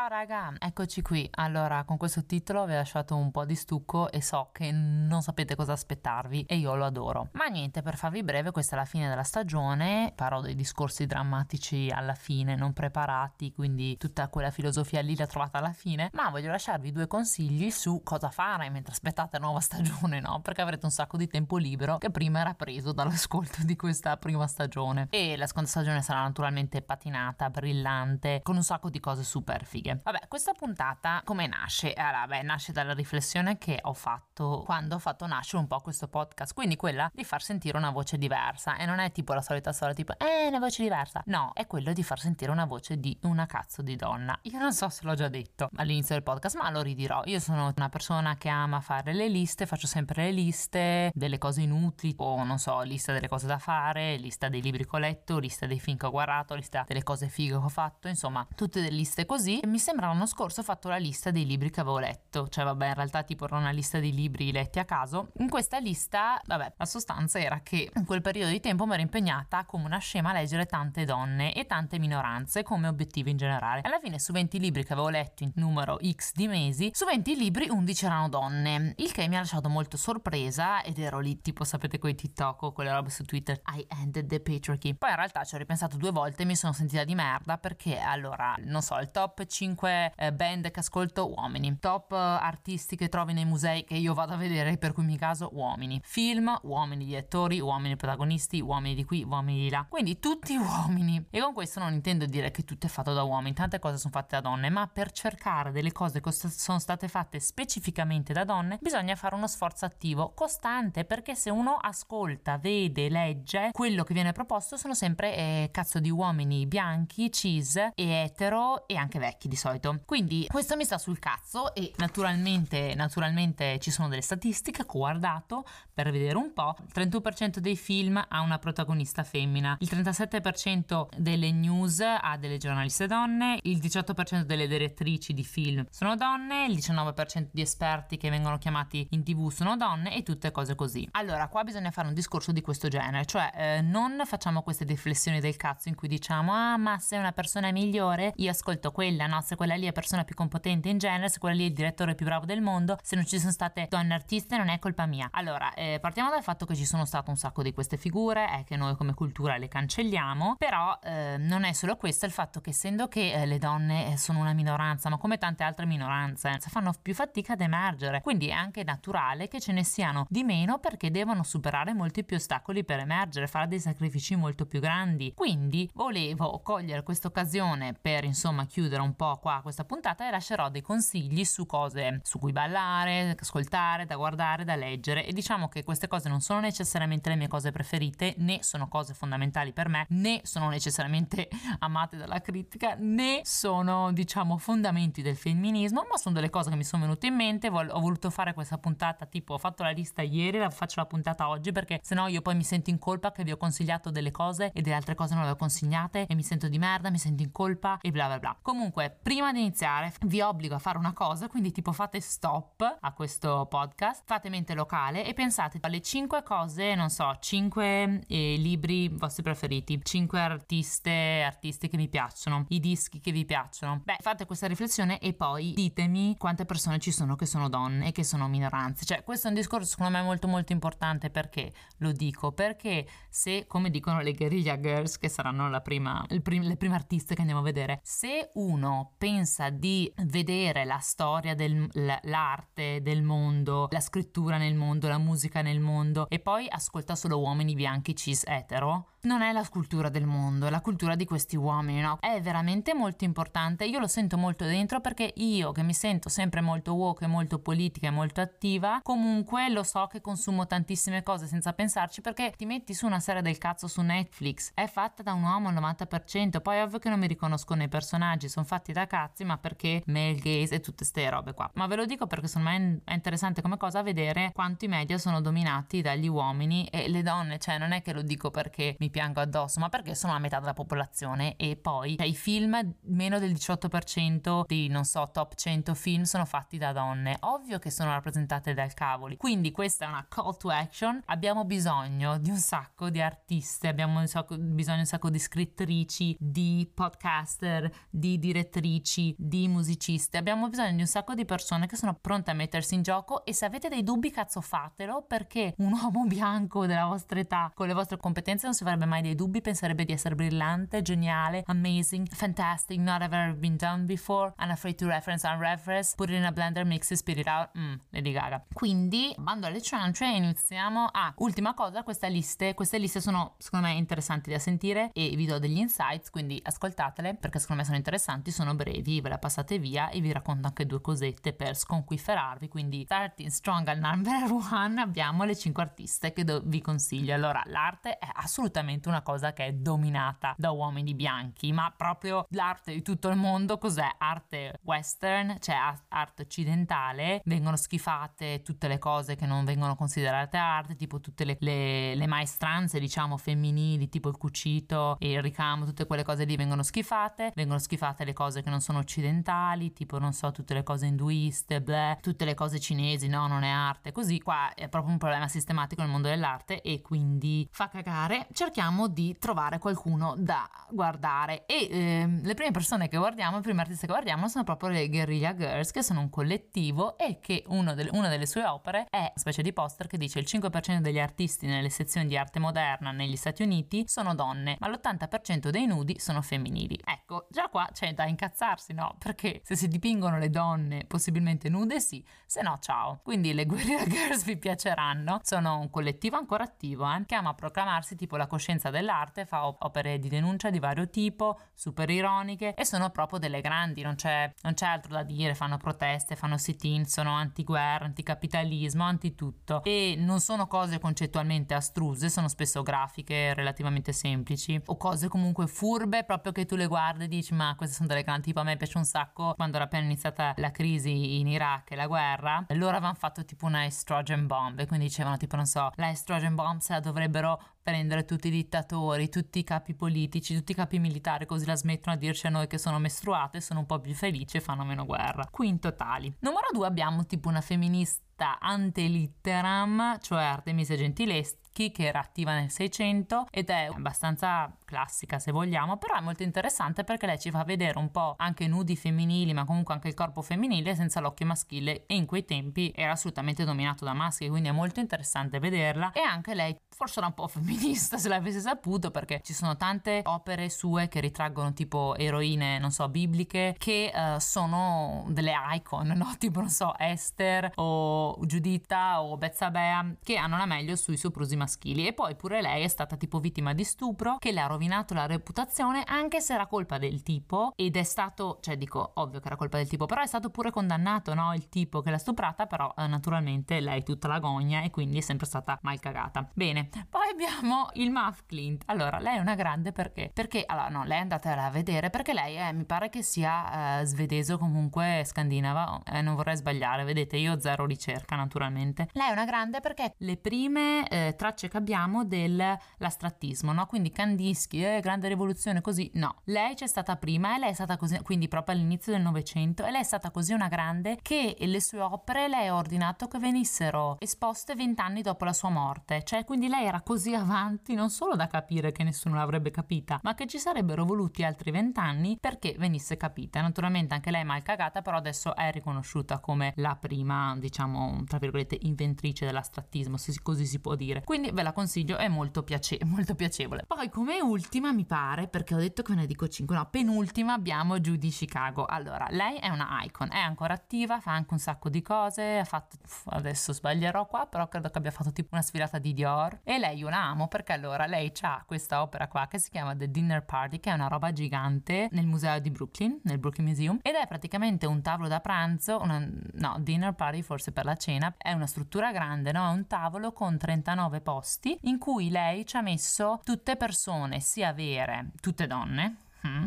Ciao 0.04 0.12
raga, 0.12 0.52
eccoci 0.58 1.00
qui. 1.00 1.26
Allora, 1.36 1.84
con 1.84 1.96
questo 1.96 2.26
titolo 2.26 2.66
vi 2.66 2.74
ho 2.74 2.76
lasciato 2.76 3.16
un 3.16 3.30
po' 3.30 3.46
di 3.46 3.54
stucco 3.54 4.10
e 4.10 4.20
so 4.20 4.50
che 4.52 4.70
non 4.70 5.22
sapete 5.22 5.56
cosa 5.56 5.72
aspettarvi 5.72 6.42
e 6.42 6.56
io 6.56 6.74
lo 6.74 6.84
adoro. 6.84 7.30
Ma 7.32 7.46
niente, 7.46 7.80
per 7.80 7.96
farvi 7.96 8.22
breve, 8.22 8.50
questa 8.50 8.76
è 8.76 8.78
la 8.78 8.84
fine 8.84 9.08
della 9.08 9.22
stagione. 9.22 10.12
Farò 10.14 10.42
dei 10.42 10.54
discorsi 10.54 11.06
drammatici 11.06 11.88
alla 11.90 12.12
fine, 12.12 12.54
non 12.54 12.74
preparati, 12.74 13.54
quindi 13.54 13.96
tutta 13.96 14.28
quella 14.28 14.50
filosofia 14.50 15.00
lì 15.00 15.16
l'ho 15.16 15.24
trovata 15.24 15.56
alla 15.56 15.72
fine. 15.72 16.10
Ma 16.12 16.28
voglio 16.28 16.50
lasciarvi 16.50 16.92
due 16.92 17.06
consigli 17.06 17.70
su 17.70 18.02
cosa 18.04 18.28
fare 18.28 18.68
mentre 18.68 18.92
aspettate 18.92 19.38
la 19.38 19.44
nuova 19.46 19.60
stagione, 19.60 20.20
no? 20.20 20.42
Perché 20.42 20.60
avrete 20.60 20.84
un 20.84 20.92
sacco 20.92 21.16
di 21.16 21.28
tempo 21.28 21.56
libero 21.56 21.96
che 21.96 22.10
prima 22.10 22.40
era 22.40 22.52
preso 22.52 22.92
dall'ascolto 22.92 23.64
di 23.64 23.74
questa 23.74 24.18
prima 24.18 24.46
stagione. 24.48 25.06
E 25.08 25.34
la 25.38 25.46
seconda 25.46 25.70
stagione 25.70 26.02
sarà 26.02 26.20
naturalmente 26.20 26.82
patinata, 26.82 27.48
brillante, 27.48 28.40
con 28.42 28.56
un 28.56 28.62
sacco 28.62 28.90
di 28.90 29.00
cose 29.00 29.22
super 29.22 29.64
fighe 29.64 29.92
fighe. 29.98 30.10
Vabbè, 30.12 30.28
questa 30.28 30.52
puntata 30.52 31.22
come 31.24 31.46
nasce? 31.46 31.92
Allora, 31.92 32.26
beh, 32.26 32.42
nasce 32.42 32.72
dalla 32.72 32.92
riflessione 32.94 33.58
che 33.58 33.78
ho 33.82 33.94
fatto 33.94 34.62
quando 34.64 34.96
ho 34.96 34.98
fatto 34.98 35.26
nascere 35.26 35.58
un 35.58 35.66
po' 35.68 35.80
questo 35.80 36.08
podcast, 36.08 36.54
quindi 36.54 36.76
quella 36.76 37.10
di 37.12 37.24
far 37.24 37.42
sentire 37.42 37.76
una 37.76 37.90
voce 37.90 38.18
diversa 38.18 38.76
e 38.76 38.86
non 38.86 38.98
è 38.98 39.12
tipo 39.12 39.32
la 39.34 39.42
solita 39.42 39.72
storia 39.72 39.94
tipo 39.94 40.14
eh, 40.18 40.48
una 40.48 40.58
voce 40.58 40.82
diversa. 40.82 41.22
No, 41.26 41.52
è 41.54 41.66
quello 41.66 41.92
di 41.92 42.02
far 42.02 42.18
sentire 42.18 42.50
una 42.50 42.64
voce 42.64 42.98
di 42.98 43.16
una 43.22 43.46
cazzo 43.46 43.82
di 43.82 43.96
donna. 43.96 44.38
Io 44.42 44.58
non 44.58 44.72
so 44.72 44.88
se 44.88 45.04
l'ho 45.04 45.14
già 45.14 45.28
detto 45.28 45.70
all'inizio 45.76 46.14
del 46.14 46.24
podcast, 46.24 46.56
ma 46.56 46.70
lo 46.70 46.82
ridirò. 46.82 47.22
Io 47.26 47.40
sono 47.40 47.72
una 47.74 47.88
persona 47.88 48.36
che 48.36 48.48
ama 48.48 48.80
fare 48.80 49.12
le 49.12 49.28
liste, 49.28 49.66
faccio 49.66 49.86
sempre 49.86 50.24
le 50.24 50.32
liste 50.32 51.10
delle 51.14 51.38
cose 51.38 51.62
inutili 51.62 52.14
o 52.18 52.42
non 52.44 52.58
so, 52.58 52.80
lista 52.82 53.12
delle 53.12 53.28
cose 53.28 53.46
da 53.46 53.58
fare, 53.58 54.16
lista 54.16 54.48
dei 54.48 54.62
libri 54.62 54.84
che 54.84 54.96
ho 54.96 54.98
letto, 54.98 55.38
lista 55.38 55.66
dei 55.66 55.80
film 55.80 55.96
che 55.96 56.06
ho 56.06 56.10
guardato, 56.10 56.54
lista 56.54 56.84
delle 56.86 57.02
cose 57.02 57.28
fighe 57.28 57.52
che 57.58 57.64
ho 57.64 57.68
fatto, 57.68 58.08
insomma, 58.08 58.46
tutte 58.54 58.80
delle 58.80 58.96
liste 58.96 59.26
così. 59.26 59.60
E 59.60 59.66
mi 59.66 59.78
sembra 59.84 60.06
l'anno 60.06 60.24
scorso 60.24 60.60
ho 60.60 60.64
fatto 60.64 60.88
la 60.88 60.96
lista 60.96 61.30
dei 61.30 61.44
libri 61.44 61.68
che 61.68 61.80
avevo 61.80 61.98
letto, 61.98 62.48
cioè 62.48 62.64
vabbè 62.64 62.88
in 62.88 62.94
realtà 62.94 63.22
tipo 63.22 63.44
era 63.44 63.58
una 63.58 63.68
lista 63.68 63.98
di 63.98 64.14
libri 64.14 64.50
letti 64.50 64.78
a 64.78 64.86
caso. 64.86 65.28
In 65.40 65.50
questa 65.50 65.76
lista, 65.78 66.40
vabbè, 66.42 66.72
la 66.78 66.86
sostanza 66.86 67.38
era 67.38 67.60
che 67.60 67.90
in 67.94 68.06
quel 68.06 68.22
periodo 68.22 68.50
di 68.50 68.60
tempo 68.60 68.86
mi 68.86 68.94
ero 68.94 69.02
impegnata 69.02 69.66
come 69.66 69.84
una 69.84 69.98
scema 69.98 70.30
a 70.30 70.32
leggere 70.32 70.64
tante 70.64 71.04
donne 71.04 71.52
e 71.52 71.66
tante 71.66 71.98
minoranze 71.98 72.62
come 72.62 72.88
obiettivo 72.88 73.28
in 73.28 73.36
generale. 73.36 73.82
Alla 73.84 73.98
fine 74.00 74.18
su 74.18 74.32
20 74.32 74.58
libri 74.58 74.86
che 74.86 74.94
avevo 74.94 75.10
letto 75.10 75.42
in 75.42 75.52
numero 75.56 75.98
X 76.02 76.32
di 76.32 76.48
mesi, 76.48 76.90
su 76.94 77.04
20 77.04 77.36
libri 77.36 77.68
11 77.68 78.04
erano 78.06 78.28
donne, 78.30 78.94
il 78.96 79.12
che 79.12 79.28
mi 79.28 79.36
ha 79.36 79.40
lasciato 79.40 79.68
molto 79.68 79.98
sorpresa 79.98 80.82
ed 80.82 80.98
ero 80.98 81.18
lì 81.18 81.42
tipo 81.42 81.62
sapete 81.64 81.98
quei 81.98 82.14
TikTok 82.14 82.62
o 82.62 82.72
quelle 82.72 82.90
robe 82.90 83.10
su 83.10 83.22
Twitter, 83.24 83.60
I 83.76 83.86
ended 84.00 84.28
the 84.28 84.40
patriarchy. 84.40 84.94
Poi 84.94 85.10
in 85.10 85.16
realtà 85.16 85.44
ci 85.44 85.56
ho 85.56 85.58
ripensato 85.58 85.98
due 85.98 86.10
volte 86.10 86.44
e 86.44 86.46
mi 86.46 86.56
sono 86.56 86.72
sentita 86.72 87.04
di 87.04 87.14
merda 87.14 87.58
perché 87.58 87.98
allora, 87.98 88.54
non 88.60 88.80
so, 88.80 88.96
il 88.98 89.10
top 89.10 89.44
5 89.44 89.73
eh, 89.82 90.32
band 90.32 90.70
che 90.70 90.80
ascolto 90.80 91.30
uomini, 91.30 91.78
top 91.78 92.12
eh, 92.12 92.16
artisti 92.16 92.96
che 92.96 93.08
trovi 93.08 93.32
nei 93.32 93.44
musei 93.44 93.84
che 93.84 93.94
io 93.94 94.14
vado 94.14 94.32
a 94.32 94.36
vedere 94.36 94.76
per 94.76 94.92
cui 94.92 95.04
mi 95.04 95.16
caso 95.16 95.50
uomini, 95.52 96.00
film 96.04 96.56
uomini. 96.62 97.04
Di 97.04 97.16
attori, 97.16 97.60
uomini 97.60 97.96
protagonisti, 97.96 98.60
uomini 98.60 98.94
di 98.94 99.04
qui, 99.04 99.24
uomini 99.24 99.62
di 99.62 99.70
là, 99.70 99.86
quindi 99.88 100.18
tutti 100.18 100.56
uomini. 100.56 101.26
E 101.30 101.40
con 101.40 101.52
questo 101.52 101.80
non 101.80 101.92
intendo 101.92 102.26
dire 102.26 102.50
che 102.50 102.64
tutto 102.64 102.86
è 102.86 102.88
fatto 102.88 103.12
da 103.12 103.22
uomini, 103.22 103.54
tante 103.54 103.78
cose 103.78 103.98
sono 103.98 104.12
fatte 104.12 104.36
da 104.36 104.48
donne, 104.48 104.70
ma 104.70 104.86
per 104.86 105.10
cercare 105.12 105.72
delle 105.72 105.92
cose 105.92 106.20
che 106.20 106.32
sono 106.32 106.78
state 106.78 107.08
fatte 107.08 107.40
specificamente 107.40 108.32
da 108.32 108.44
donne 108.44 108.78
bisogna 108.80 109.16
fare 109.16 109.34
uno 109.34 109.46
sforzo 109.46 109.84
attivo, 109.84 110.32
costante, 110.34 111.04
perché 111.04 111.34
se 111.34 111.50
uno 111.50 111.76
ascolta, 111.76 112.58
vede, 112.58 113.08
legge, 113.08 113.70
quello 113.72 114.04
che 114.04 114.14
viene 114.14 114.32
proposto 114.32 114.76
sono 114.76 114.94
sempre 114.94 115.36
eh, 115.36 115.68
cazzo 115.72 116.00
di 116.00 116.10
uomini 116.10 116.66
bianchi, 116.66 117.30
cis 117.30 117.76
e 117.76 117.92
etero 117.94 118.86
e 118.86 118.96
anche 118.96 119.18
vecchi 119.18 119.48
di 119.48 119.56
solito. 119.56 119.63
Quindi 120.04 120.46
questo 120.48 120.76
mi 120.76 120.84
sta 120.84 120.98
sul 120.98 121.18
cazzo 121.18 121.74
e 121.74 121.92
naturalmente, 121.96 122.94
naturalmente 122.94 123.78
ci 123.78 123.90
sono 123.90 124.08
delle 124.08 124.22
statistiche 124.22 124.84
che 124.84 124.90
ho 124.90 124.98
guardato 124.98 125.64
per 125.92 126.10
vedere 126.10 126.36
un 126.36 126.52
po'. 126.52 126.76
Il 126.80 126.92
31% 126.94 127.58
dei 127.58 127.76
film 127.76 128.22
ha 128.28 128.40
una 128.40 128.58
protagonista 128.58 129.22
femmina, 129.22 129.76
il 129.80 129.88
37% 129.90 131.08
delle 131.16 131.52
news 131.52 132.00
ha 132.00 132.36
delle 132.36 132.58
giornaliste 132.58 133.06
donne, 133.06 133.58
il 133.62 133.78
18% 133.78 134.42
delle 134.42 134.66
direttrici 134.66 135.32
di 135.32 135.44
film 135.44 135.86
sono 135.90 136.16
donne, 136.16 136.66
il 136.66 136.76
19% 136.76 137.48
di 137.50 137.60
esperti 137.60 138.16
che 138.16 138.30
vengono 138.30 138.58
chiamati 138.58 139.06
in 139.10 139.22
tv 139.22 139.50
sono 139.50 139.76
donne 139.76 140.16
e 140.16 140.22
tutte 140.22 140.50
cose 140.50 140.74
così. 140.74 141.08
Allora, 141.12 141.48
qua 141.48 141.64
bisogna 141.64 141.90
fare 141.90 142.08
un 142.08 142.14
discorso 142.14 142.52
di 142.52 142.60
questo 142.60 142.88
genere, 142.88 143.24
cioè 143.24 143.50
eh, 143.54 143.80
non 143.80 144.22
facciamo 144.24 144.62
queste 144.62 144.84
deflessioni 144.84 145.40
del 145.40 145.56
cazzo 145.56 145.88
in 145.88 145.94
cui 145.94 146.08
diciamo 146.08 146.52
ah 146.52 146.76
ma 146.76 146.98
se 146.98 147.16
una 147.16 147.32
persona 147.32 147.70
migliore 147.70 148.32
io 148.36 148.50
ascolto 148.50 148.92
quella, 148.92 149.26
no, 149.26 149.40
se 149.40 149.53
quella 149.56 149.74
lì 149.74 149.86
è 149.86 149.92
persona 149.92 150.24
più 150.24 150.34
competente 150.34 150.88
in 150.88 150.98
genere, 150.98 151.28
se 151.28 151.38
quella 151.38 151.56
lì 151.56 151.64
è 151.64 151.68
il 151.68 151.74
direttore 151.74 152.14
più 152.14 152.26
bravo 152.26 152.44
del 152.44 152.60
mondo, 152.60 152.98
se 153.02 153.16
non 153.16 153.26
ci 153.26 153.38
sono 153.38 153.52
state 153.52 153.86
donne 153.88 154.14
artiste 154.14 154.56
non 154.56 154.68
è 154.68 154.78
colpa 154.78 155.06
mia. 155.06 155.28
Allora, 155.32 155.72
eh, 155.74 155.98
partiamo 156.00 156.30
dal 156.30 156.42
fatto 156.42 156.66
che 156.66 156.74
ci 156.74 156.84
sono 156.84 157.04
state 157.04 157.30
un 157.30 157.36
sacco 157.36 157.62
di 157.62 157.72
queste 157.72 157.96
figure, 157.96 158.46
è 158.48 158.64
che 158.64 158.76
noi 158.76 158.96
come 158.96 159.14
cultura 159.14 159.56
le 159.56 159.68
cancelliamo, 159.68 160.56
però 160.58 160.98
eh, 161.02 161.36
non 161.38 161.64
è 161.64 161.72
solo 161.72 161.96
questo, 161.96 162.26
il 162.26 162.32
fatto 162.32 162.60
che 162.60 162.70
essendo 162.70 163.08
che 163.08 163.32
eh, 163.32 163.46
le 163.46 163.58
donne 163.58 164.12
eh, 164.12 164.16
sono 164.16 164.40
una 164.40 164.52
minoranza, 164.52 165.08
ma 165.08 165.18
come 165.18 165.38
tante 165.38 165.62
altre 165.62 165.86
minoranze, 165.86 166.58
fanno 166.60 166.92
più 167.00 167.14
fatica 167.14 167.52
ad 167.52 167.60
emergere, 167.60 168.20
quindi 168.20 168.48
è 168.48 168.52
anche 168.52 168.82
naturale 168.84 169.48
che 169.48 169.60
ce 169.60 169.72
ne 169.72 169.84
siano 169.84 170.26
di 170.28 170.42
meno 170.42 170.78
perché 170.78 171.10
devono 171.10 171.42
superare 171.42 171.94
molti 171.94 172.24
più 172.24 172.36
ostacoli 172.36 172.84
per 172.84 172.98
emergere, 172.98 173.46
fare 173.46 173.68
dei 173.68 173.80
sacrifici 173.80 174.36
molto 174.36 174.66
più 174.66 174.80
grandi. 174.80 175.32
Quindi 175.34 175.88
volevo 175.94 176.60
cogliere 176.62 177.02
questa 177.02 177.28
occasione 177.28 177.92
per 177.92 178.24
insomma 178.24 178.66
chiudere 178.66 179.02
un 179.02 179.14
po' 179.14 179.38
qua 179.44 179.60
questa 179.62 179.84
puntata 179.84 180.26
e 180.26 180.30
lascerò 180.30 180.70
dei 180.70 180.80
consigli 180.80 181.44
su 181.44 181.66
cose 181.66 182.20
su 182.22 182.38
cui 182.38 182.52
ballare, 182.52 183.36
ascoltare, 183.38 184.06
da 184.06 184.16
guardare, 184.16 184.64
da 184.64 184.74
leggere 184.74 185.26
e 185.26 185.34
diciamo 185.34 185.68
che 185.68 185.84
queste 185.84 186.08
cose 186.08 186.30
non 186.30 186.40
sono 186.40 186.60
necessariamente 186.60 187.28
le 187.28 187.36
mie 187.36 187.46
cose 187.46 187.70
preferite, 187.70 188.32
né 188.38 188.62
sono 188.62 188.88
cose 188.88 189.12
fondamentali 189.12 189.74
per 189.74 189.90
me, 189.90 190.06
né 190.08 190.40
sono 190.44 190.70
necessariamente 190.70 191.50
amate 191.80 192.16
dalla 192.16 192.40
critica, 192.40 192.96
né 192.98 193.42
sono 193.44 194.12
diciamo 194.12 194.56
fondamenti 194.56 195.20
del 195.20 195.36
femminismo, 195.36 196.06
ma 196.10 196.16
sono 196.16 196.36
delle 196.36 196.48
cose 196.48 196.70
che 196.70 196.76
mi 196.76 196.84
sono 196.84 197.02
venute 197.02 197.26
in 197.26 197.34
mente, 197.34 197.68
vol- 197.68 197.90
ho 197.90 198.00
voluto 198.00 198.30
fare 198.30 198.54
questa 198.54 198.78
puntata, 198.78 199.26
tipo 199.26 199.52
ho 199.52 199.58
fatto 199.58 199.82
la 199.82 199.90
lista 199.90 200.22
ieri, 200.22 200.56
la 200.56 200.70
faccio 200.70 201.00
la 201.00 201.06
puntata 201.06 201.50
oggi 201.50 201.70
perché 201.70 202.00
sennò 202.02 202.28
io 202.28 202.40
poi 202.40 202.54
mi 202.54 202.64
sento 202.64 202.88
in 202.88 202.98
colpa 202.98 203.30
che 203.30 203.44
vi 203.44 203.52
ho 203.52 203.58
consigliato 203.58 204.10
delle 204.10 204.30
cose 204.30 204.70
e 204.72 204.80
delle 204.80 204.96
altre 204.96 205.14
cose 205.14 205.34
non 205.34 205.44
le 205.44 205.50
ho 205.50 205.56
consigliate 205.56 206.24
e 206.26 206.34
mi 206.34 206.42
sento 206.42 206.66
di 206.66 206.78
merda, 206.78 207.10
mi 207.10 207.18
sento 207.18 207.42
in 207.42 207.52
colpa 207.52 207.98
e 208.00 208.10
bla 208.10 208.24
bla 208.28 208.38
bla. 208.38 208.56
Comunque, 208.62 209.14
prima 209.22 209.33
di 209.34 209.60
iniziare 209.60 210.12
vi 210.26 210.40
obbligo 210.40 210.74
a 210.74 210.78
fare 210.78 210.98
una 210.98 211.12
cosa, 211.12 211.48
quindi 211.48 211.72
tipo 211.72 211.92
fate 211.92 212.20
stop 212.20 212.98
a 213.00 213.12
questo 213.12 213.66
podcast, 213.68 214.22
fate 214.24 214.48
mente 214.48 214.74
locale 214.74 215.24
e 215.24 215.34
pensate 215.34 215.78
alle 215.82 216.00
5 216.00 216.42
cose, 216.42 216.94
non 216.94 217.10
so, 217.10 217.36
5 217.38 218.26
eh, 218.26 218.54
libri 218.56 219.08
vostri 219.08 219.42
preferiti, 219.42 220.00
5 220.02 220.38
artiste, 220.38 221.42
artisti 221.44 221.88
che 221.88 221.96
vi 221.96 222.08
piacciono, 222.08 222.66
i 222.68 222.80
dischi 222.80 223.20
che 223.20 223.32
vi 223.32 223.44
piacciono. 223.44 224.00
Beh, 224.04 224.18
fate 224.20 224.46
questa 224.46 224.66
riflessione 224.66 225.18
e 225.18 225.32
poi 225.32 225.72
ditemi 225.74 226.36
quante 226.36 226.64
persone 226.64 226.98
ci 226.98 227.10
sono 227.10 227.34
che 227.34 227.46
sono 227.46 227.68
donne 227.68 228.08
e 228.08 228.12
che 228.12 228.24
sono 228.24 228.48
minoranze. 228.48 229.04
Cioè, 229.04 229.24
questo 229.24 229.46
è 229.46 229.50
un 229.50 229.56
discorso 229.56 229.88
secondo 229.88 230.16
me 230.16 230.22
molto 230.22 230.46
molto 230.46 230.72
importante 230.72 231.30
perché 231.30 231.72
lo 231.98 232.12
dico? 232.12 232.52
Perché 232.52 233.06
se, 233.28 233.66
come 233.66 233.90
dicono 233.90 234.20
le 234.20 234.32
guerriglia 234.32 234.78
girls, 234.78 235.18
che 235.18 235.28
saranno 235.28 235.68
la 235.68 235.80
prima, 235.80 236.24
prim- 236.42 236.64
le 236.64 236.76
prime 236.76 236.94
artiste 236.94 237.34
che 237.34 237.40
andiamo 237.40 237.62
a 237.62 237.64
vedere, 237.64 238.00
se 238.02 238.50
uno 238.54 239.14
pensa 239.24 239.70
di 239.70 240.12
vedere 240.26 240.84
la 240.84 240.98
storia 240.98 241.54
dell'arte 241.54 243.00
del 243.00 243.22
mondo, 243.22 243.88
la 243.90 244.00
scrittura 244.00 244.58
nel 244.58 244.74
mondo, 244.74 245.08
la 245.08 245.16
musica 245.16 245.62
nel 245.62 245.80
mondo 245.80 246.26
e 246.28 246.40
poi 246.40 246.66
ascolta 246.68 247.14
solo 247.14 247.40
uomini 247.40 247.72
bianchi 247.72 248.14
cis 248.14 248.44
etero, 248.46 249.14
non 249.24 249.42
è 249.42 249.52
la 249.52 249.66
cultura 249.68 250.08
del 250.08 250.26
mondo, 250.26 250.66
è 250.66 250.70
la 250.70 250.80
cultura 250.80 251.14
di 251.14 251.24
questi 251.24 251.56
uomini, 251.56 252.00
no? 252.00 252.18
È 252.20 252.40
veramente 252.40 252.94
molto 252.94 253.24
importante. 253.24 253.84
Io 253.84 253.98
lo 253.98 254.06
sento 254.06 254.36
molto 254.36 254.64
dentro 254.64 255.00
perché 255.00 255.32
io, 255.36 255.72
che 255.72 255.82
mi 255.82 255.94
sento 255.94 256.28
sempre 256.28 256.60
molto 256.60 256.94
woke, 256.94 257.26
molto 257.26 257.58
politica 257.58 258.08
e 258.08 258.10
molto 258.10 258.40
attiva, 258.40 259.00
comunque 259.02 259.70
lo 259.70 259.82
so 259.82 260.06
che 260.06 260.20
consumo 260.20 260.66
tantissime 260.66 261.22
cose 261.22 261.46
senza 261.46 261.72
pensarci 261.72 262.20
perché 262.20 262.52
ti 262.56 262.66
metti 262.66 262.92
su 262.92 263.06
una 263.06 263.20
serie 263.20 263.42
del 263.42 263.58
cazzo 263.58 263.88
su 263.88 264.02
Netflix, 264.02 264.72
è 264.74 264.86
fatta 264.86 265.22
da 265.22 265.32
un 265.32 265.42
uomo 265.42 265.68
al 265.68 265.74
90%, 265.74 266.60
poi 266.60 266.80
ovvio 266.80 266.98
che 266.98 267.08
non 267.08 267.18
mi 267.18 267.26
riconosco 267.26 267.74
nei 267.74 267.88
personaggi, 267.88 268.48
sono 268.48 268.66
fatti 268.66 268.92
da 268.92 269.06
cazzi, 269.14 269.44
ma 269.44 269.58
perché 269.58 270.02
male 270.06 270.34
gaze 270.34 270.74
e 270.74 270.80
tutte 270.80 270.98
queste 270.98 271.30
robe 271.30 271.54
qua. 271.54 271.70
Ma 271.74 271.86
ve 271.86 271.94
lo 271.94 272.04
dico 272.04 272.26
perché 272.26 272.48
secondo 272.48 272.70
me 272.70 273.00
è 273.04 273.12
interessante 273.14 273.62
come 273.62 273.76
cosa 273.76 274.02
vedere 274.02 274.50
quanto 274.52 274.86
i 274.86 274.88
media 274.88 275.18
sono 275.18 275.40
dominati 275.40 276.02
dagli 276.02 276.26
uomini 276.26 276.86
e 276.86 277.08
le 277.08 277.22
donne, 277.22 277.58
cioè 277.58 277.78
non 277.78 277.92
è 277.92 278.02
che 278.02 278.12
lo 278.12 278.22
dico 278.22 278.50
perché 278.50 278.96
mi 278.98 279.10
piango 279.10 279.40
addosso, 279.40 279.78
ma 279.78 279.88
perché 279.88 280.16
sono 280.16 280.32
la 280.32 280.40
metà 280.40 280.58
della 280.58 280.72
popolazione 280.72 281.54
e 281.56 281.76
poi 281.76 282.16
cioè, 282.16 282.26
i 282.26 282.34
film 282.34 282.96
meno 283.02 283.38
del 283.38 283.52
18% 283.52 284.64
di 284.66 284.88
non 284.88 285.04
so 285.04 285.30
top 285.32 285.54
100 285.54 285.94
film 285.94 286.22
sono 286.22 286.44
fatti 286.44 286.76
da 286.76 286.92
donne. 286.92 287.36
Ovvio 287.40 287.78
che 287.78 287.90
sono 287.90 288.10
rappresentate 288.10 288.74
dal 288.74 288.94
cavoli. 288.94 289.36
Quindi 289.36 289.70
questa 289.70 290.06
è 290.06 290.08
una 290.08 290.26
call 290.28 290.56
to 290.56 290.70
action. 290.70 291.20
Abbiamo 291.26 291.64
bisogno 291.64 292.38
di 292.38 292.50
un 292.50 292.58
sacco 292.58 293.10
di 293.10 293.20
artiste, 293.20 293.86
abbiamo 293.86 294.20
bisogno 294.20 294.96
di 294.96 295.00
un 295.00 295.06
sacco 295.06 295.30
di 295.30 295.38
scrittrici, 295.38 296.36
di 296.38 296.90
podcaster, 296.92 297.90
di 298.10 298.38
direttrici, 298.38 298.93
di 299.36 299.68
musicisti. 299.68 300.36
Abbiamo 300.36 300.68
bisogno 300.68 300.92
di 300.92 301.00
un 301.00 301.06
sacco 301.06 301.34
di 301.34 301.44
persone 301.44 301.86
che 301.86 301.96
sono 301.96 302.14
pronte 302.14 302.50
a 302.50 302.54
mettersi 302.54 302.94
in 302.94 303.02
gioco 303.02 303.44
e 303.44 303.52
se 303.52 303.64
avete 303.64 303.88
dei 303.88 304.02
dubbi 304.02 304.30
cazzo 304.30 304.60
fatelo 304.60 305.24
perché 305.26 305.74
un 305.78 305.92
uomo 305.92 306.24
bianco 306.26 306.86
della 306.86 307.06
vostra 307.06 307.40
età 307.40 307.70
con 307.74 307.86
le 307.86 307.94
vostre 307.94 308.16
competenze 308.16 308.66
non 308.66 308.74
si 308.74 308.84
farebbe 308.84 309.06
mai 309.06 309.22
dei 309.22 309.34
dubbi, 309.34 309.60
penserebbe 309.60 310.04
di 310.04 310.12
essere 310.12 310.34
brillante, 310.34 311.02
geniale, 311.02 311.62
amazing, 311.66 312.26
fantastic, 312.28 312.98
not 312.98 313.22
ever 313.22 313.54
been 313.54 313.76
done 313.76 314.04
before, 314.04 314.52
unafraid 314.58 314.96
to 314.96 315.06
reference, 315.06 315.46
unreference, 315.46 316.14
put 316.16 316.28
it 316.28 316.36
in 316.36 316.44
a 316.44 316.52
blender, 316.52 316.84
mix 316.84 317.10
it, 317.10 317.18
spit 317.18 317.38
it 317.38 317.46
out, 317.46 317.70
mm, 317.76 317.94
Lady 318.10 318.32
Gaga. 318.32 318.64
Quindi, 318.72 319.34
bando 319.38 319.66
alle 319.66 319.80
ciance 319.80 320.24
e 320.24 320.36
iniziamo 320.36 321.08
a... 321.10 321.32
ultima 321.38 321.74
cosa, 321.74 322.02
queste 322.02 322.28
liste, 322.28 322.74
queste 322.74 322.98
liste 322.98 323.20
sono 323.20 323.54
secondo 323.58 323.86
me 323.86 323.94
interessanti 323.94 324.50
da 324.50 324.58
sentire 324.58 325.10
e 325.12 325.34
vi 325.36 325.46
do 325.46 325.58
degli 325.58 325.78
insights, 325.78 326.30
quindi 326.30 326.60
ascoltatele 326.62 327.34
perché 327.34 327.58
secondo 327.58 327.80
me 327.80 327.86
sono 327.86 327.98
interessanti, 327.98 328.50
sono 328.50 328.74
brevi, 328.74 328.83
ve 328.92 329.28
la 329.28 329.38
passate 329.38 329.78
via 329.78 330.10
e 330.10 330.20
vi 330.20 330.32
racconto 330.32 330.66
anche 330.66 330.86
due 330.86 331.00
cosette 331.00 331.52
per 331.52 331.76
sconquiferarvi, 331.76 332.68
quindi 332.68 333.04
starting 333.04 333.48
strong 333.48 333.88
al 333.88 333.98
number 333.98 334.50
one 334.72 335.00
abbiamo 335.00 335.44
le 335.44 335.56
5 335.56 335.82
artiste 335.82 336.32
che 336.32 336.44
do- 336.44 336.62
vi 336.64 336.80
consiglio. 336.80 337.34
Allora, 337.34 337.62
l'arte 337.66 338.18
è 338.18 338.28
assolutamente 338.32 339.08
una 339.08 339.22
cosa 339.22 339.52
che 339.52 339.66
è 339.66 339.72
dominata 339.72 340.54
da 340.56 340.70
uomini 340.70 341.14
bianchi, 341.14 341.72
ma 341.72 341.92
proprio 341.96 342.46
l'arte 342.50 342.92
di 342.92 343.02
tutto 343.02 343.28
il 343.28 343.36
mondo 343.36 343.78
cos'è? 343.78 344.08
Arte 344.18 344.80
western, 344.82 345.56
cioè 345.60 345.76
arte 346.08 346.42
occidentale, 346.42 347.40
vengono 347.44 347.76
schifate 347.76 348.62
tutte 348.62 348.88
le 348.88 348.98
cose 348.98 349.36
che 349.36 349.46
non 349.46 349.64
vengono 349.64 349.96
considerate 349.96 350.56
arte, 350.56 350.96
tipo 350.96 351.20
tutte 351.20 351.44
le, 351.44 351.56
le, 351.60 352.14
le 352.14 352.26
maestranze, 352.26 352.98
diciamo, 352.98 353.36
femminili, 353.36 354.08
tipo 354.08 354.28
il 354.28 354.36
cucito 354.36 355.16
e 355.18 355.32
il 355.32 355.42
ricamo, 355.42 355.84
tutte 355.84 356.06
quelle 356.06 356.22
cose 356.22 356.44
lì 356.44 356.56
vengono 356.56 356.82
schifate, 356.82 357.52
vengono 357.54 357.78
schifate 357.78 358.24
le 358.24 358.32
cose 358.32 358.62
che 358.62 358.70
non 358.70 358.73
sono 358.80 358.98
occidentali, 358.98 359.92
tipo, 359.92 360.18
non 360.18 360.32
so, 360.32 360.50
tutte 360.50 360.74
le 360.74 360.82
cose 360.82 361.06
induiste, 361.06 361.80
bleh, 361.80 362.18
tutte 362.20 362.44
le 362.44 362.54
cose 362.54 362.78
cinesi, 362.80 363.28
no, 363.28 363.46
non 363.46 363.62
è 363.62 363.68
arte, 363.68 364.12
così 364.12 364.40
qua 364.40 364.72
è 364.74 364.88
proprio 364.88 365.12
un 365.12 365.18
problema 365.18 365.48
sistematico 365.48 366.02
nel 366.02 366.10
mondo 366.10 366.28
dell'arte 366.28 366.80
e 366.82 367.00
quindi 367.00 367.68
fa 367.70 367.88
cagare. 367.88 368.46
Cerchiamo 368.52 369.08
di 369.08 369.36
trovare 369.38 369.78
qualcuno 369.78 370.34
da 370.36 370.68
guardare 370.90 371.66
e 371.66 371.88
ehm, 371.90 372.42
le 372.42 372.54
prime 372.54 372.70
persone 372.70 373.08
che 373.08 373.16
guardiamo, 373.16 373.56
le 373.56 373.62
prime 373.62 373.80
artiste 373.82 374.06
che 374.06 374.12
guardiamo 374.12 374.48
sono 374.48 374.64
proprio 374.64 374.90
le 374.90 375.08
Guerrilla 375.08 375.54
Girls 375.54 375.90
che 375.90 376.02
sono 376.02 376.20
un 376.20 376.30
collettivo 376.30 377.16
e 377.18 377.40
che 377.40 377.64
del, 377.94 378.08
una 378.12 378.28
delle 378.28 378.46
sue 378.46 378.64
opere 378.64 379.06
è 379.10 379.18
una 379.18 379.32
specie 379.34 379.62
di 379.62 379.72
poster 379.72 380.06
che 380.06 380.18
dice 380.18 380.38
il 380.38 380.46
5% 380.48 380.98
degli 380.98 381.18
artisti 381.18 381.66
nelle 381.66 381.90
sezioni 381.90 382.26
di 382.26 382.36
arte 382.36 382.58
moderna 382.58 383.12
negli 383.12 383.36
Stati 383.36 383.62
Uniti 383.62 384.04
sono 384.06 384.34
donne, 384.34 384.76
ma 384.78 384.88
l'80% 384.88 385.68
dei 385.70 385.86
nudi 385.86 386.18
sono 386.18 386.42
femminili. 386.42 386.98
Ecco, 387.04 387.46
già 387.50 387.68
qua 387.68 387.88
c'è 387.92 388.12
da 388.14 388.24
incazzarsi, 388.64 388.92
no? 388.94 389.16
Perché 389.18 389.60
se 389.62 389.76
si 389.76 389.88
dipingono 389.88 390.38
le 390.38 390.48
donne 390.48 391.04
possibilmente 391.06 391.68
nude 391.68 392.00
sì, 392.00 392.24
se 392.46 392.62
no 392.62 392.78
ciao. 392.80 393.20
Quindi 393.22 393.52
le 393.52 393.66
Guerrilla 393.66 394.04
Girls 394.08 394.44
vi 394.44 394.56
piaceranno, 394.56 395.40
sono 395.42 395.78
un 395.78 395.90
collettivo 395.90 396.36
ancora 396.36 396.64
attivo 396.64 397.04
eh, 397.12 397.24
che 397.26 397.34
ama 397.34 397.54
proclamarsi 397.54 398.16
tipo 398.16 398.36
la 398.36 398.46
coscienza 398.46 398.90
dell'arte, 398.90 399.44
fa 399.44 399.66
opere 399.66 400.18
di 400.18 400.28
denuncia 400.28 400.70
di 400.70 400.78
vario 400.78 401.08
tipo, 401.10 401.60
super 401.74 402.08
ironiche 402.08 402.74
e 402.74 402.84
sono 402.84 403.10
proprio 403.10 403.38
delle 403.38 403.60
grandi, 403.60 404.02
non 404.02 404.14
c'è, 404.14 404.52
non 404.62 404.74
c'è 404.74 404.86
altro 404.86 405.12
da 405.12 405.22
dire, 405.22 405.54
fanno 405.54 405.76
proteste, 405.76 406.36
fanno 406.36 406.56
sit-in, 406.56 407.04
sono 407.04 407.34
antiguerra, 407.34 408.06
anticapitalismo, 408.06 409.04
antitutto 409.04 409.82
e 409.84 410.14
non 410.16 410.40
sono 410.40 410.66
cose 410.66 410.98
concettualmente 410.98 411.74
astruse, 411.74 412.30
sono 412.30 412.48
spesso 412.48 412.82
grafiche 412.82 413.52
relativamente 413.54 414.12
semplici 414.12 414.80
o 414.86 414.96
cose 414.96 415.28
comunque 415.28 415.66
furbe 415.66 416.24
proprio 416.24 416.52
che 416.52 416.64
tu 416.64 416.76
le 416.76 416.86
guardi 416.86 417.24
e 417.24 417.28
dici 417.28 417.54
ma 417.54 417.74
queste 417.76 417.96
sono 417.96 418.08
delle 418.08 418.22
grandi, 418.22 418.52
tipo 418.54 418.60
a 418.60 418.64
me 418.64 418.76
piace 418.76 418.98
un 418.98 419.04
sacco 419.04 419.52
quando 419.56 419.76
era 419.76 419.86
appena 419.86 420.04
iniziata 420.04 420.54
la 420.58 420.70
crisi 420.70 421.40
in 421.40 421.48
Iraq 421.48 421.90
e 421.90 421.96
la 421.96 422.06
guerra, 422.06 422.64
loro 422.68 422.90
avevano 422.90 423.14
fatto 423.14 423.44
tipo 423.44 423.66
una 423.66 423.84
estrogen 423.84 424.46
bomb 424.46 424.78
e 424.78 424.86
quindi 424.86 425.06
dicevano 425.06 425.36
tipo 425.36 425.56
non 425.56 425.66
so, 425.66 425.90
la 425.96 426.10
estrogen 426.10 426.54
bomb 426.54 426.78
se 426.78 426.92
la 426.92 427.00
dovrebbero 427.00 427.60
prendere 427.82 428.24
tutti 428.24 428.46
i 428.48 428.50
dittatori, 428.52 429.28
tutti 429.28 429.58
i 429.58 429.64
capi 429.64 429.94
politici, 429.94 430.54
tutti 430.54 430.70
i 430.70 430.74
capi 430.74 431.00
militari, 431.00 431.46
così 431.46 431.66
la 431.66 431.74
smettono 431.74 432.14
a 432.14 432.18
dirci 432.18 432.46
a 432.46 432.50
noi 432.50 432.68
che 432.68 432.78
sono 432.78 433.00
mestruate, 433.00 433.60
sono 433.60 433.80
un 433.80 433.86
po' 433.86 433.98
più 433.98 434.14
felici 434.14 434.56
e 434.56 434.60
fanno 434.60 434.84
meno 434.84 435.04
guerra. 435.04 435.48
Quinto 435.50 435.94
tali. 435.94 436.34
Numero 436.40 436.68
due 436.72 436.86
abbiamo 436.86 437.26
tipo 437.26 437.48
una 437.48 437.60
femminista 437.60 438.22
antelitteram, 438.38 440.18
cioè 440.20 440.42
Artemisia 440.42 440.96
Gentileschi, 440.96 441.90
che 441.90 442.04
era 442.04 442.20
attiva 442.20 442.54
nel 442.54 442.70
600 442.70 443.46
ed 443.50 443.68
è 443.68 443.88
abbastanza 443.92 444.72
classica 444.84 445.38
se 445.38 445.50
vogliamo, 445.50 445.96
però 445.96 446.16
è 446.16 446.20
molto 446.20 446.42
interessante 446.44 447.02
perché 447.02 447.26
lei 447.26 447.38
ci 447.38 447.50
fa 447.50 447.64
vedere 447.64 447.98
un 447.98 448.10
po' 448.10 448.34
anche 448.38 448.68
nudi 448.68 448.96
femminili, 448.96 449.52
ma 449.52 449.64
comunque 449.64 449.94
anche 449.94 450.08
il 450.08 450.14
corpo 450.14 450.40
femminile 450.40 450.94
senza 450.94 451.20
l'occhio 451.20 451.46
maschile 451.46 452.06
e 452.06 452.14
in 452.14 452.26
quei 452.26 452.44
tempi 452.44 452.92
era 452.94 453.12
assolutamente 453.12 453.64
dominato 453.64 454.04
da 454.04 454.12
maschi, 454.12 454.48
quindi 454.48 454.68
è 454.68 454.72
molto 454.72 455.00
interessante 455.00 455.58
vederla 455.58 456.12
e 456.12 456.20
anche 456.20 456.54
lei 456.54 456.76
forse 456.94 457.18
era 457.18 457.26
un 457.26 457.34
po' 457.34 457.48
femminista 457.48 458.18
se 458.18 458.28
l'avesse 458.28 458.60
saputo 458.60 459.10
perché 459.10 459.40
ci 459.42 459.52
sono 459.52 459.76
tante 459.76 460.22
opere 460.24 460.70
sue 460.70 461.08
che 461.08 461.20
ritraggono 461.20 461.72
tipo 461.72 462.14
eroine, 462.16 462.78
non 462.78 462.92
so, 462.92 463.08
bibliche 463.08 463.74
che 463.78 464.12
uh, 464.14 464.38
sono 464.38 465.24
delle 465.28 465.52
icon, 465.74 466.08
no? 466.08 466.32
Tipo, 466.44 466.60
non 466.60 466.68
so, 466.68 466.94
Esther 466.98 467.72
o 467.76 468.23
Giuditta 468.44 469.22
o 469.22 469.36
Bezzabea 469.36 470.16
che 470.22 470.36
hanno 470.36 470.56
la 470.56 470.66
meglio 470.66 470.96
sui 470.96 471.16
soprusi 471.16 471.56
maschili 471.56 472.06
e 472.06 472.12
poi 472.12 472.34
pure 472.36 472.60
lei 472.60 472.82
è 472.82 472.88
stata 472.88 473.16
tipo 473.16 473.38
vittima 473.38 473.72
di 473.74 473.84
stupro 473.84 474.36
che 474.38 474.52
le 474.52 474.60
ha 474.60 474.66
rovinato 474.66 475.14
la 475.14 475.26
reputazione 475.26 476.02
anche 476.06 476.40
se 476.40 476.54
era 476.54 476.66
colpa 476.66 476.98
del 476.98 477.22
tipo 477.22 477.72
ed 477.76 477.96
è 477.96 478.02
stato, 478.02 478.58
cioè 478.60 478.76
dico 478.76 479.12
ovvio 479.14 479.40
che 479.40 479.46
era 479.46 479.56
colpa 479.56 479.76
del 479.76 479.88
tipo, 479.88 480.06
però 480.06 480.22
è 480.22 480.26
stato 480.26 480.50
pure 480.50 480.70
condannato, 480.70 481.34
no? 481.34 481.52
Il 481.54 481.68
tipo 481.68 482.00
che 482.00 482.10
l'ha 482.10 482.18
stuprata, 482.18 482.66
però 482.66 482.92
eh, 482.96 483.06
naturalmente 483.06 483.80
lei 483.80 484.02
tutta 484.02 484.28
la 484.28 484.38
gogna 484.38 484.82
e 484.82 484.90
quindi 484.90 485.18
è 485.18 485.20
sempre 485.20 485.46
stata 485.46 485.78
mal 485.82 486.00
cagata. 486.00 486.48
Bene, 486.54 486.88
poi 487.08 487.28
abbiamo 487.30 487.88
il 487.94 488.10
Muff 488.10 488.42
Clint. 488.46 488.82
Allora, 488.86 489.18
lei 489.18 489.36
è 489.36 489.40
una 489.40 489.54
grande 489.54 489.92
perché? 489.92 490.30
Perché, 490.32 490.64
allora 490.66 490.88
no, 490.88 491.04
lei 491.04 491.18
è 491.18 491.22
andata 491.22 491.52
a 491.64 491.70
vedere 491.70 492.10
perché 492.10 492.32
lei 492.32 492.54
è, 492.54 492.72
mi 492.72 492.84
pare 492.84 493.08
che 493.08 493.22
sia 493.22 494.00
eh, 494.00 494.04
svedese 494.04 494.54
o 494.54 494.58
comunque 494.58 495.22
scandinava, 495.24 496.02
eh, 496.04 496.22
non 496.22 496.34
vorrei 496.34 496.56
sbagliare, 496.56 497.04
vedete, 497.04 497.36
io 497.36 497.58
zero 497.60 497.86
ricerca 497.86 498.13
naturalmente. 498.28 499.08
Lei 499.12 499.28
è 499.28 499.32
una 499.32 499.44
grande 499.44 499.80
perché 499.80 500.14
le 500.18 500.36
prime 500.36 501.08
eh, 501.08 501.34
tracce 501.36 501.68
che 501.68 501.76
abbiamo 501.76 502.24
dell'astrattismo, 502.24 503.72
no? 503.72 503.86
Quindi 503.86 504.10
Kandinsky 504.10 504.84
eh, 504.84 505.00
grande 505.00 505.28
rivoluzione, 505.28 505.80
così. 505.80 506.10
No, 506.14 506.42
lei 506.44 506.74
c'è 506.74 506.86
stata 506.86 507.16
prima 507.16 507.54
e 507.54 507.58
lei 507.58 507.70
è 507.70 507.74
stata 507.74 507.96
così, 507.96 508.18
quindi 508.22 508.48
proprio 508.48 508.74
all'inizio 508.74 509.12
del 509.12 509.22
Novecento, 509.22 509.84
e 509.84 509.90
lei 509.90 510.00
è 510.00 510.04
stata 510.04 510.30
così 510.30 510.52
una 510.52 510.68
grande 510.68 511.18
che 511.22 511.56
le 511.58 511.80
sue 511.80 512.00
opere 512.00 512.48
lei 512.48 512.68
ha 512.68 512.74
ordinato 512.74 513.28
che 513.28 513.38
venissero 513.38 514.16
esposte 514.20 514.74
vent'anni 514.74 515.22
dopo 515.22 515.44
la 515.44 515.52
sua 515.52 515.70
morte. 515.70 516.22
Cioè, 516.24 516.44
quindi 516.44 516.68
lei 516.68 516.86
era 516.86 517.00
così 517.00 517.34
avanti 517.34 517.94
non 517.94 518.10
solo 518.10 518.36
da 518.36 518.46
capire 518.46 518.92
che 518.92 519.04
nessuno 519.04 519.36
l'avrebbe 519.36 519.70
capita, 519.70 520.20
ma 520.22 520.34
che 520.34 520.46
ci 520.46 520.58
sarebbero 520.58 521.04
voluti 521.04 521.44
altri 521.44 521.70
vent'anni 521.70 522.38
perché 522.40 522.74
venisse 522.78 523.16
capita. 523.16 523.60
Naturalmente 523.60 524.14
anche 524.14 524.30
lei 524.30 524.42
è 524.42 524.44
mal 524.44 524.62
cagata, 524.62 525.02
però 525.02 525.16
adesso 525.16 525.54
è 525.54 525.70
riconosciuta 525.70 526.38
come 526.38 526.72
la 526.76 526.96
prima, 526.96 527.56
diciamo, 527.58 528.03
tra 528.26 528.38
virgolette, 528.38 528.78
inventrice 528.82 529.46
dell'astrattismo, 529.46 530.16
se 530.16 530.34
così 530.42 530.66
si 530.66 530.80
può 530.80 530.94
dire. 530.94 531.22
Quindi 531.24 531.50
ve 531.50 531.62
la 531.62 531.72
consiglio, 531.72 532.16
è 532.16 532.28
molto, 532.28 532.62
piace- 532.62 532.98
molto 533.04 533.34
piacevole. 533.34 533.84
Poi 533.86 534.08
come 534.08 534.40
ultima 534.40 534.92
mi 534.92 535.04
pare, 535.04 535.48
perché 535.48 535.74
ho 535.74 535.78
detto 535.78 536.02
che 536.02 536.14
ne 536.14 536.26
dico 536.26 536.48
5, 536.48 536.76
no, 536.76 536.88
penultima 536.90 537.54
abbiamo 537.54 537.98
Judy 537.98 538.28
Chicago. 538.28 538.86
Allora, 538.86 539.26
lei 539.30 539.58
è 539.58 539.68
una 539.68 540.00
icon, 540.04 540.30
è 540.32 540.38
ancora 540.38 540.74
attiva, 540.74 541.20
fa 541.20 541.32
anche 541.32 541.52
un 541.52 541.58
sacco 541.58 541.88
di 541.88 542.02
cose, 542.02 542.58
ha 542.58 542.64
fatto, 542.64 542.96
adesso 543.26 543.72
sbaglierò 543.72 544.26
qua, 544.26 544.46
però 544.46 544.68
credo 544.68 544.90
che 544.90 544.98
abbia 544.98 545.10
fatto 545.10 545.32
tipo 545.32 545.50
una 545.52 545.62
sfilata 545.62 545.98
di 545.98 546.12
Dior. 546.12 546.60
E 546.64 546.78
lei 546.78 546.98
io 546.98 547.08
la 547.08 547.24
amo 547.28 547.48
perché 547.48 547.72
allora 547.72 548.06
lei 548.06 548.32
ha 548.40 548.64
questa 548.66 549.02
opera 549.02 549.28
qua 549.28 549.46
che 549.46 549.58
si 549.58 549.70
chiama 549.70 549.94
The 549.94 550.10
Dinner 550.10 550.44
Party, 550.44 550.80
che 550.80 550.90
è 550.90 550.94
una 550.94 551.08
roba 551.08 551.32
gigante 551.32 552.08
nel 552.12 552.26
museo 552.26 552.58
di 552.58 552.70
Brooklyn, 552.70 553.20
nel 553.24 553.38
Brooklyn 553.38 553.66
Museum, 553.66 553.98
ed 554.02 554.14
è 554.14 554.26
praticamente 554.26 554.86
un 554.86 555.02
tavolo 555.02 555.28
da 555.28 555.40
pranzo, 555.40 556.00
una, 556.00 556.26
no, 556.52 556.76
dinner 556.80 557.14
party 557.14 557.42
forse 557.42 557.72
per 557.72 557.84
la 557.84 557.93
cena, 557.96 558.34
è 558.36 558.52
una 558.52 558.66
struttura 558.66 559.12
grande, 559.12 559.52
no? 559.52 559.68
È 559.68 559.72
un 559.72 559.86
tavolo 559.86 560.32
con 560.32 560.56
39 560.56 561.20
posti 561.20 561.78
in 561.82 561.98
cui 561.98 562.30
lei 562.30 562.66
ci 562.66 562.76
ha 562.76 562.82
messo 562.82 563.40
tutte 563.44 563.76
persone 563.76 564.40
sia 564.40 564.72
vere, 564.72 565.30
tutte 565.40 565.66
donne, 565.66 566.16
mm, 566.46 566.64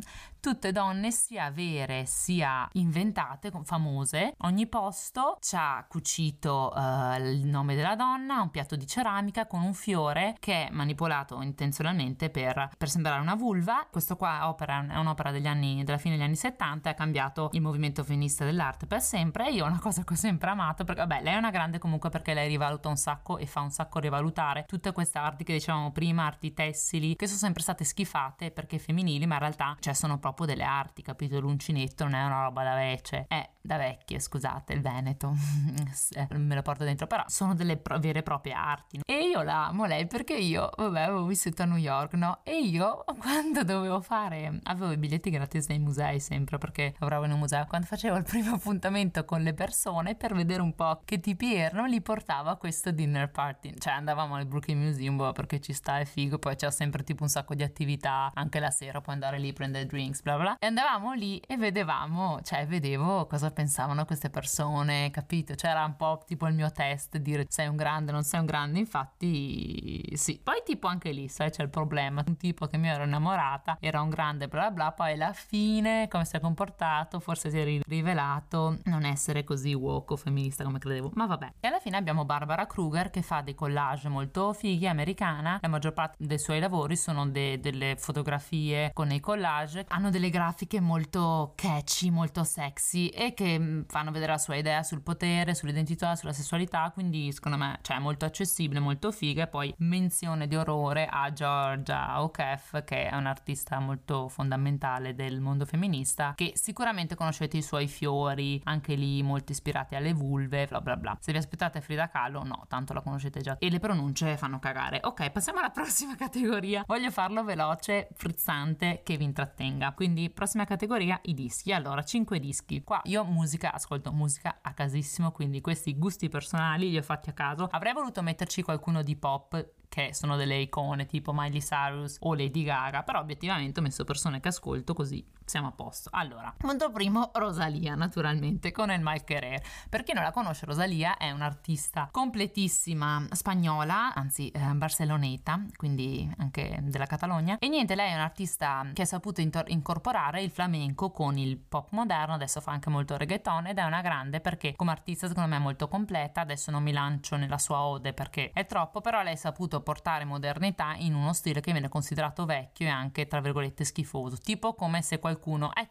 tutte 0.48 0.72
donne 0.72 1.12
sia 1.12 1.51
vere 1.51 2.06
sia 2.06 2.70
inventate, 2.74 3.51
famose. 3.66 4.34
Ogni 4.44 4.66
posto 4.68 5.36
ci 5.42 5.58
ha 5.58 5.86
cucito 5.89 6.72
uh, 6.74 7.20
il 7.20 7.44
nome 7.44 7.75
della 7.75 7.98
donna, 7.98 8.39
un 8.39 8.50
piatto 8.50 8.77
di 8.77 8.88
ceramica 8.88 9.46
con 9.46 9.62
un 9.62 9.74
fiore 9.74 10.38
che 10.39 10.68
è 10.68 10.72
manipolato 10.72 11.42
intenzionalmente 11.42 12.30
per, 12.30 12.70
per 12.77 12.88
sembrare 12.88 13.20
una 13.20 13.36
vulva. 13.36 13.86
Questo 13.92 14.16
qua 14.16 14.48
opera, 14.48 14.88
è 14.88 14.96
un'opera 14.96 15.32
anni, 15.50 15.84
della 15.84 15.98
fine 15.98 16.16
degli 16.16 16.24
anni 16.24 16.38
70 16.38 16.88
e 16.88 16.92
ha 16.94 16.96
cambiato 16.96 17.50
il 17.51 17.62
movimento 17.62 18.06
femminista 18.06 18.46
dell'arte 18.46 18.88
per 18.88 19.01
sempre. 19.01 19.50
Io 19.50 19.66
è 19.66 19.68
una 19.68 19.82
cosa 19.82 20.06
che 20.06 20.13
ho 20.13 20.16
sempre 20.16 20.50
amato 20.50 20.86
perché, 20.86 21.01
vabbè, 21.01 21.24
lei 21.24 21.34
è 21.34 21.38
una 21.38 21.51
grande 21.51 21.77
comunque 21.77 22.10
perché 22.10 22.34
lei 22.34 22.48
rivaluta 22.48 22.88
un 22.88 22.96
sacco 22.96 23.38
e 23.38 23.46
fa 23.46 23.60
un 23.60 23.72
sacco 23.72 24.00
rivalutare 24.00 24.63
tutte 24.66 24.94
queste 24.94 25.18
arti 25.18 25.44
che 25.44 25.51
dicevamo 25.51 25.92
prima, 25.92 26.25
arti 26.25 26.54
tessili, 26.54 27.18
che 27.18 27.27
sono 27.27 27.39
sempre 27.39 27.63
state 27.63 27.84
schifate 27.84 28.51
perché 28.51 28.80
femminili, 28.80 29.25
ma 29.25 29.34
in 29.34 29.42
realtà 29.42 29.75
cioè, 29.82 29.94
sono 29.94 30.18
proprio 30.18 30.36
delle 30.46 30.63
arti, 30.63 31.01
capito? 31.01 31.39
L'uncinetto 31.39 32.03
non 32.03 32.15
è 32.15 32.24
una 32.25 32.44
roba 32.44 32.63
da 32.63 32.75
vece, 32.75 33.25
è 33.27 33.50
da 33.67 33.77
vecchie, 33.77 34.20
scusate, 34.20 34.74
il 34.74 34.82
Veneto, 34.82 35.34
me 36.38 36.56
lo 36.56 36.62
porto 36.62 36.86
dentro, 36.86 37.06
però 37.06 37.24
sono 37.27 37.53
delle 37.53 37.77
pro- 37.77 38.00
vere 38.00 38.20
e 38.20 38.24
proprie 38.24 38.53
arti. 38.53 39.01
E 39.06 39.27
io 39.27 39.41
la 39.44 39.67
amo 39.67 39.86
lei 39.86 40.08
perché 40.08 40.36
io, 40.36 40.70
vabbè, 40.75 41.01
avevo 41.01 41.25
vissuto 41.25 41.63
a 41.63 41.65
New 41.65 41.77
York, 41.77 42.13
no? 42.13 42.39
E 42.44 42.60
io, 42.60 43.03
quando 43.20 43.63
dovevo 43.63 44.00
fare, 44.01 44.60
avevo 44.63 44.91
i 44.91 44.98
biglietti 44.98 45.29
gratis 45.29 45.67
nei 45.67 45.79
musei 45.79 46.20
sempre 46.20 46.58
perché 46.58 46.96
lavoravo 46.98 47.25
in 47.25 47.34
un 47.34 47.39
museo, 47.39 47.65
quando 47.65 47.88
facevo 47.88 48.15
il 48.15 48.24
primo 48.24 48.56
appuntamento 48.56 49.25
con 49.25 49.41
le 49.41 49.53
persone 49.53 50.15
per 50.15 50.34
vedere 50.34 50.62
un 50.62 50.74
po' 50.74 51.01
che 51.03 51.20
tipi 51.20 51.53
erano, 51.53 51.86
li 51.86 52.01
portavo 52.01 52.50
a 52.50 52.56
questo 52.56 52.91
dinner 52.91 53.29
party, 53.29 53.74
cioè 53.77 53.94
andavamo 53.94 54.36
al 54.36 54.46
Brooklyn 54.46 54.79
Museum 54.79 55.17
boh, 55.17 55.34
perché 55.34 55.60
ci 55.60 55.74
sta, 55.74 56.00
è 56.00 56.06
figo, 56.06 56.39
poi 56.39 56.56
c'è 56.56 56.72
sempre 56.72 57.03
tipo 57.03 57.24
un 57.24 57.29
sacco 57.29 57.53
di 57.53 57.63
attività, 57.63 58.32
anche 58.34 58.60
la 58.60 58.72
sera 58.72 59.01
puoi 59.01 59.15
andare 59.15 59.39
lì, 59.39 59.51
prendere 59.51 59.86
drinks, 59.86 60.22
bla 60.27 60.38
bla, 60.38 60.57
e 60.60 60.67
andavamo 60.67 61.13
lì 61.13 61.38
e 61.39 61.55
vedevamo, 61.55 62.41
cioè 62.41 62.67
vedevo 62.67 63.27
cosa 63.27 63.50
pensavano 63.50 64.03
queste 64.03 64.29
persone, 64.29 65.10
capito? 65.10 65.53
C'era 65.55 65.86
un 65.86 65.96
po' 65.96 66.22
tipo 66.25 66.48
il 66.48 66.53
mio 66.53 66.69
test, 66.69 67.17
dire 67.17 67.46
sei 67.48 67.67
un 67.67 67.77
grande, 67.77 68.12
non 68.12 68.24
sei 68.24 68.41
un 68.41 68.46
grande, 68.46 68.77
infatti 68.79 70.03
sì. 70.17 70.38
Poi 70.43 70.63
tipo 70.65 70.88
anche 70.88 71.12
lì, 71.12 71.29
sai, 71.29 71.50
c'è 71.50 71.63
il 71.63 71.69
problema, 71.69 72.24
un 72.27 72.36
tipo 72.36 72.67
che 72.67 72.77
mi 72.77 72.89
ero 72.89 73.05
innamorata, 73.05 73.77
era 73.79 74.01
un 74.01 74.10
grande 74.10 74.50
bla 74.50 74.69
bla, 74.69 74.91
poi 74.91 75.13
alla 75.13 75.31
fine 75.31 76.10
come 76.10 76.25
si 76.25 76.36
è 76.36 76.41
comportato, 76.41 77.22
forse 77.22 77.50
si 77.50 77.57
è 77.57 77.81
rivelato 77.88 78.79
non 78.84 79.05
essere 79.05 79.46
così 79.46 79.74
woke 79.74 80.13
o 80.13 80.17
femminista 80.17 80.65
come 80.65 80.79
credevo, 80.79 81.12
ma 81.13 81.25
vabbè. 81.25 81.53
E 81.62 81.67
alla 81.67 81.79
fine 81.79 81.96
abbiamo 81.96 82.25
Barbara 82.25 82.65
Kruger 82.65 83.10
che 83.10 83.22
fa 83.22 83.39
dei 83.39 83.55
collage 83.55 84.10
molto 84.10 84.51
fighi, 84.51 84.88
americana, 84.88 85.60
la 85.62 85.67
maggior 85.69 85.93
parte 85.93 86.17
dei 86.19 86.39
suoi 86.39 86.60
lavori 86.60 86.98
sono 86.98 87.25
de- 87.27 87.62
delle 87.62 87.96
fotografie 87.98 88.91
con 88.93 89.10
i 89.12 89.22
collage, 89.22 89.86
hanno 89.88 90.06
delle 90.09 90.29
grafiche 90.29 90.79
molto 90.79 91.53
catchy, 91.55 92.09
molto 92.09 92.43
sexy 92.43 93.07
e 93.07 93.33
che 93.33 93.47
che 93.47 93.57
mm, 93.59 93.81
fanno 93.87 94.11
vedere 94.11 94.33
la 94.33 94.37
sua 94.37 94.55
idea 94.55 94.83
sul 94.83 95.01
potere, 95.01 95.55
sull'identità, 95.55 96.15
sulla 96.15 96.33
sessualità, 96.33 96.91
quindi 96.93 97.31
secondo 97.31 97.57
me 97.57 97.79
cioè, 97.81 97.95
è 97.95 97.99
molto 97.99 98.25
accessibile, 98.25 98.81
molto 98.81 99.11
figa 99.11 99.43
e 99.43 99.47
poi 99.47 99.73
menzione 99.77 100.47
di 100.47 100.55
orrore 100.55 101.07
a 101.09 101.31
Georgia 101.31 102.21
O'Keeffe 102.21 102.83
che 102.83 103.07
è 103.07 103.15
un'artista 103.15 103.79
molto 103.79 104.27
fondamentale 104.27 105.15
del 105.15 105.39
mondo 105.39 105.65
femminista 105.65 106.33
che 106.35 106.51
sicuramente 106.55 107.15
conoscete 107.15 107.57
i 107.57 107.61
suoi 107.61 107.87
fiori, 107.87 108.59
anche 108.65 108.95
lì 108.95 109.23
molto 109.23 109.53
ispirati 109.53 109.95
alle 109.95 110.13
vulve, 110.13 110.67
bla 110.67 110.81
bla 110.81 110.97
bla. 110.97 111.17
Se 111.19 111.31
vi 111.31 111.37
aspettate 111.37 111.79
Frida 111.79 112.09
Kahlo, 112.09 112.43
no, 112.43 112.65
tanto 112.67 112.93
la 112.93 113.01
conoscete 113.01 113.39
già. 113.41 113.57
E 113.59 113.69
le 113.69 113.79
pronunce 113.79 114.35
fanno 114.37 114.59
cagare. 114.59 114.99
Ok, 115.03 115.31
passiamo 115.31 115.59
alla 115.59 115.69
prossima 115.71 116.15
categoria. 116.15 116.83
Voglio 116.85 117.11
farlo 117.11 117.43
veloce, 117.43 118.09
frizzante, 118.13 119.01
che 119.03 119.15
vi 119.17 119.23
intrattenga. 119.23 119.93
Quindi 119.98 120.30
prossima 120.30 120.63
categoria, 120.63 121.20
i 121.24 121.34
dischi. 121.34 121.74
Allora, 121.74 122.04
5 122.04 122.39
dischi. 122.39 122.84
Qua 122.84 123.01
io 123.06 123.24
musica, 123.24 123.74
ascolto 123.74 124.12
musica 124.12 124.60
a 124.62 124.72
casissimo, 124.75 125.32
quindi 125.32 125.60
questi 125.60 125.98
gusti 125.98 126.30
personali 126.30 126.92
li 126.92 127.00
ho 127.00 127.01
fatti 127.01 127.32
a 127.32 127.34
caso. 127.34 127.68
Avrei 127.72 127.94
voluto 127.94 128.22
metterci 128.22 128.62
qualcuno 128.62 129.01
di 129.01 129.16
pop 129.16 129.72
che 129.89 130.13
sono 130.13 130.36
delle 130.36 130.60
icone 130.60 131.08
tipo 131.08 131.34
Miley 131.34 131.62
Cyrus 131.62 132.18
o 132.20 132.36
Lady 132.36 132.62
Gaga, 132.62 133.01
però 133.01 133.22
obiettivamente 133.22 133.80
ho 133.80 133.84
messo 133.84 134.04
persone 134.04 134.39
che 134.39 134.50
ascolto 134.50 134.94
così 134.94 135.25
siamo 135.48 135.68
a 135.68 135.72
posto. 135.72 136.10
Allora, 136.12 136.54
punto 136.58 136.92
primo, 136.92 137.32
Rosalia, 137.34 137.96
naturalmente, 137.96 138.72
con 138.72 138.92
El 138.92 139.00
Mal 139.00 139.24
Querer. 139.24 139.63
Per 139.89 140.04
chi 140.04 140.12
non 140.12 140.24
la 140.24 140.32
conosce, 140.32 140.66
Rosalia 140.66 141.16
è 141.16 141.32
un'artista 141.32 142.10
completissima 142.12 143.25
spagnola, 143.32 144.13
anzi 144.13 144.50
eh, 144.50 144.60
barceloneta, 144.60 145.63
quindi 145.77 146.30
anche 146.39 146.80
della 146.82 147.06
Catalogna. 147.06 147.58
E 147.60 147.70
niente, 147.70 147.96
lei 147.96 148.12
è 148.12 148.16
un'artista 148.16 148.89
che 148.94 149.04
ha 149.04 149.06
saputo 149.06 149.39
intor- 149.39 149.70
incorporare 149.70 150.42
il 150.42 150.51
flamenco 150.51 151.12
con 151.12 151.38
il 151.38 151.58
pop 151.58 151.92
moderno, 151.92 152.34
adesso 152.34 152.60
fa 152.60 152.72
anche 152.72 152.89
molto 152.89 153.16
reggaeton 153.16 153.68
ed 153.68 153.77
è 153.77 153.84
una 153.84 154.01
grande 154.01 154.42
perché 154.42 154.75
come 154.75 154.92
artista 154.92 155.30
secondo 155.30 155.50
me 155.50 155.56
è 155.56 155.60
molto 155.60 155.88
completa, 155.88 156.42
adesso 156.42 156.72
non 156.72 156.84
mi 156.84 156.92
lancio 156.92 157.38
nella 157.38 157.58
sua 157.58 157.84
ode 157.84 158.12
perché 158.12 158.51
è 158.51 158.66
troppo, 158.66 159.00
però 159.00 159.24
lei 159.24 159.34
ha 159.34 159.38
saputo 159.38 159.80
portare 159.80 160.25
modernità 160.25 160.94
in 160.98 161.16
uno 161.16 161.32
stile 161.32 161.62
che 161.62 161.72
viene 161.72 161.88
considerato 161.88 162.44
vecchio 162.46 162.88
e 162.88 162.89
anche 162.89 163.27
tra 163.27 163.39
virgolette 163.39 163.86
schifoso, 163.86 164.36
tipo 164.36 164.74
come 164.74 165.01
se 165.01 165.20
qualcuno 165.20 165.36
qualcuno, 165.38 165.74
eh, 165.74 165.89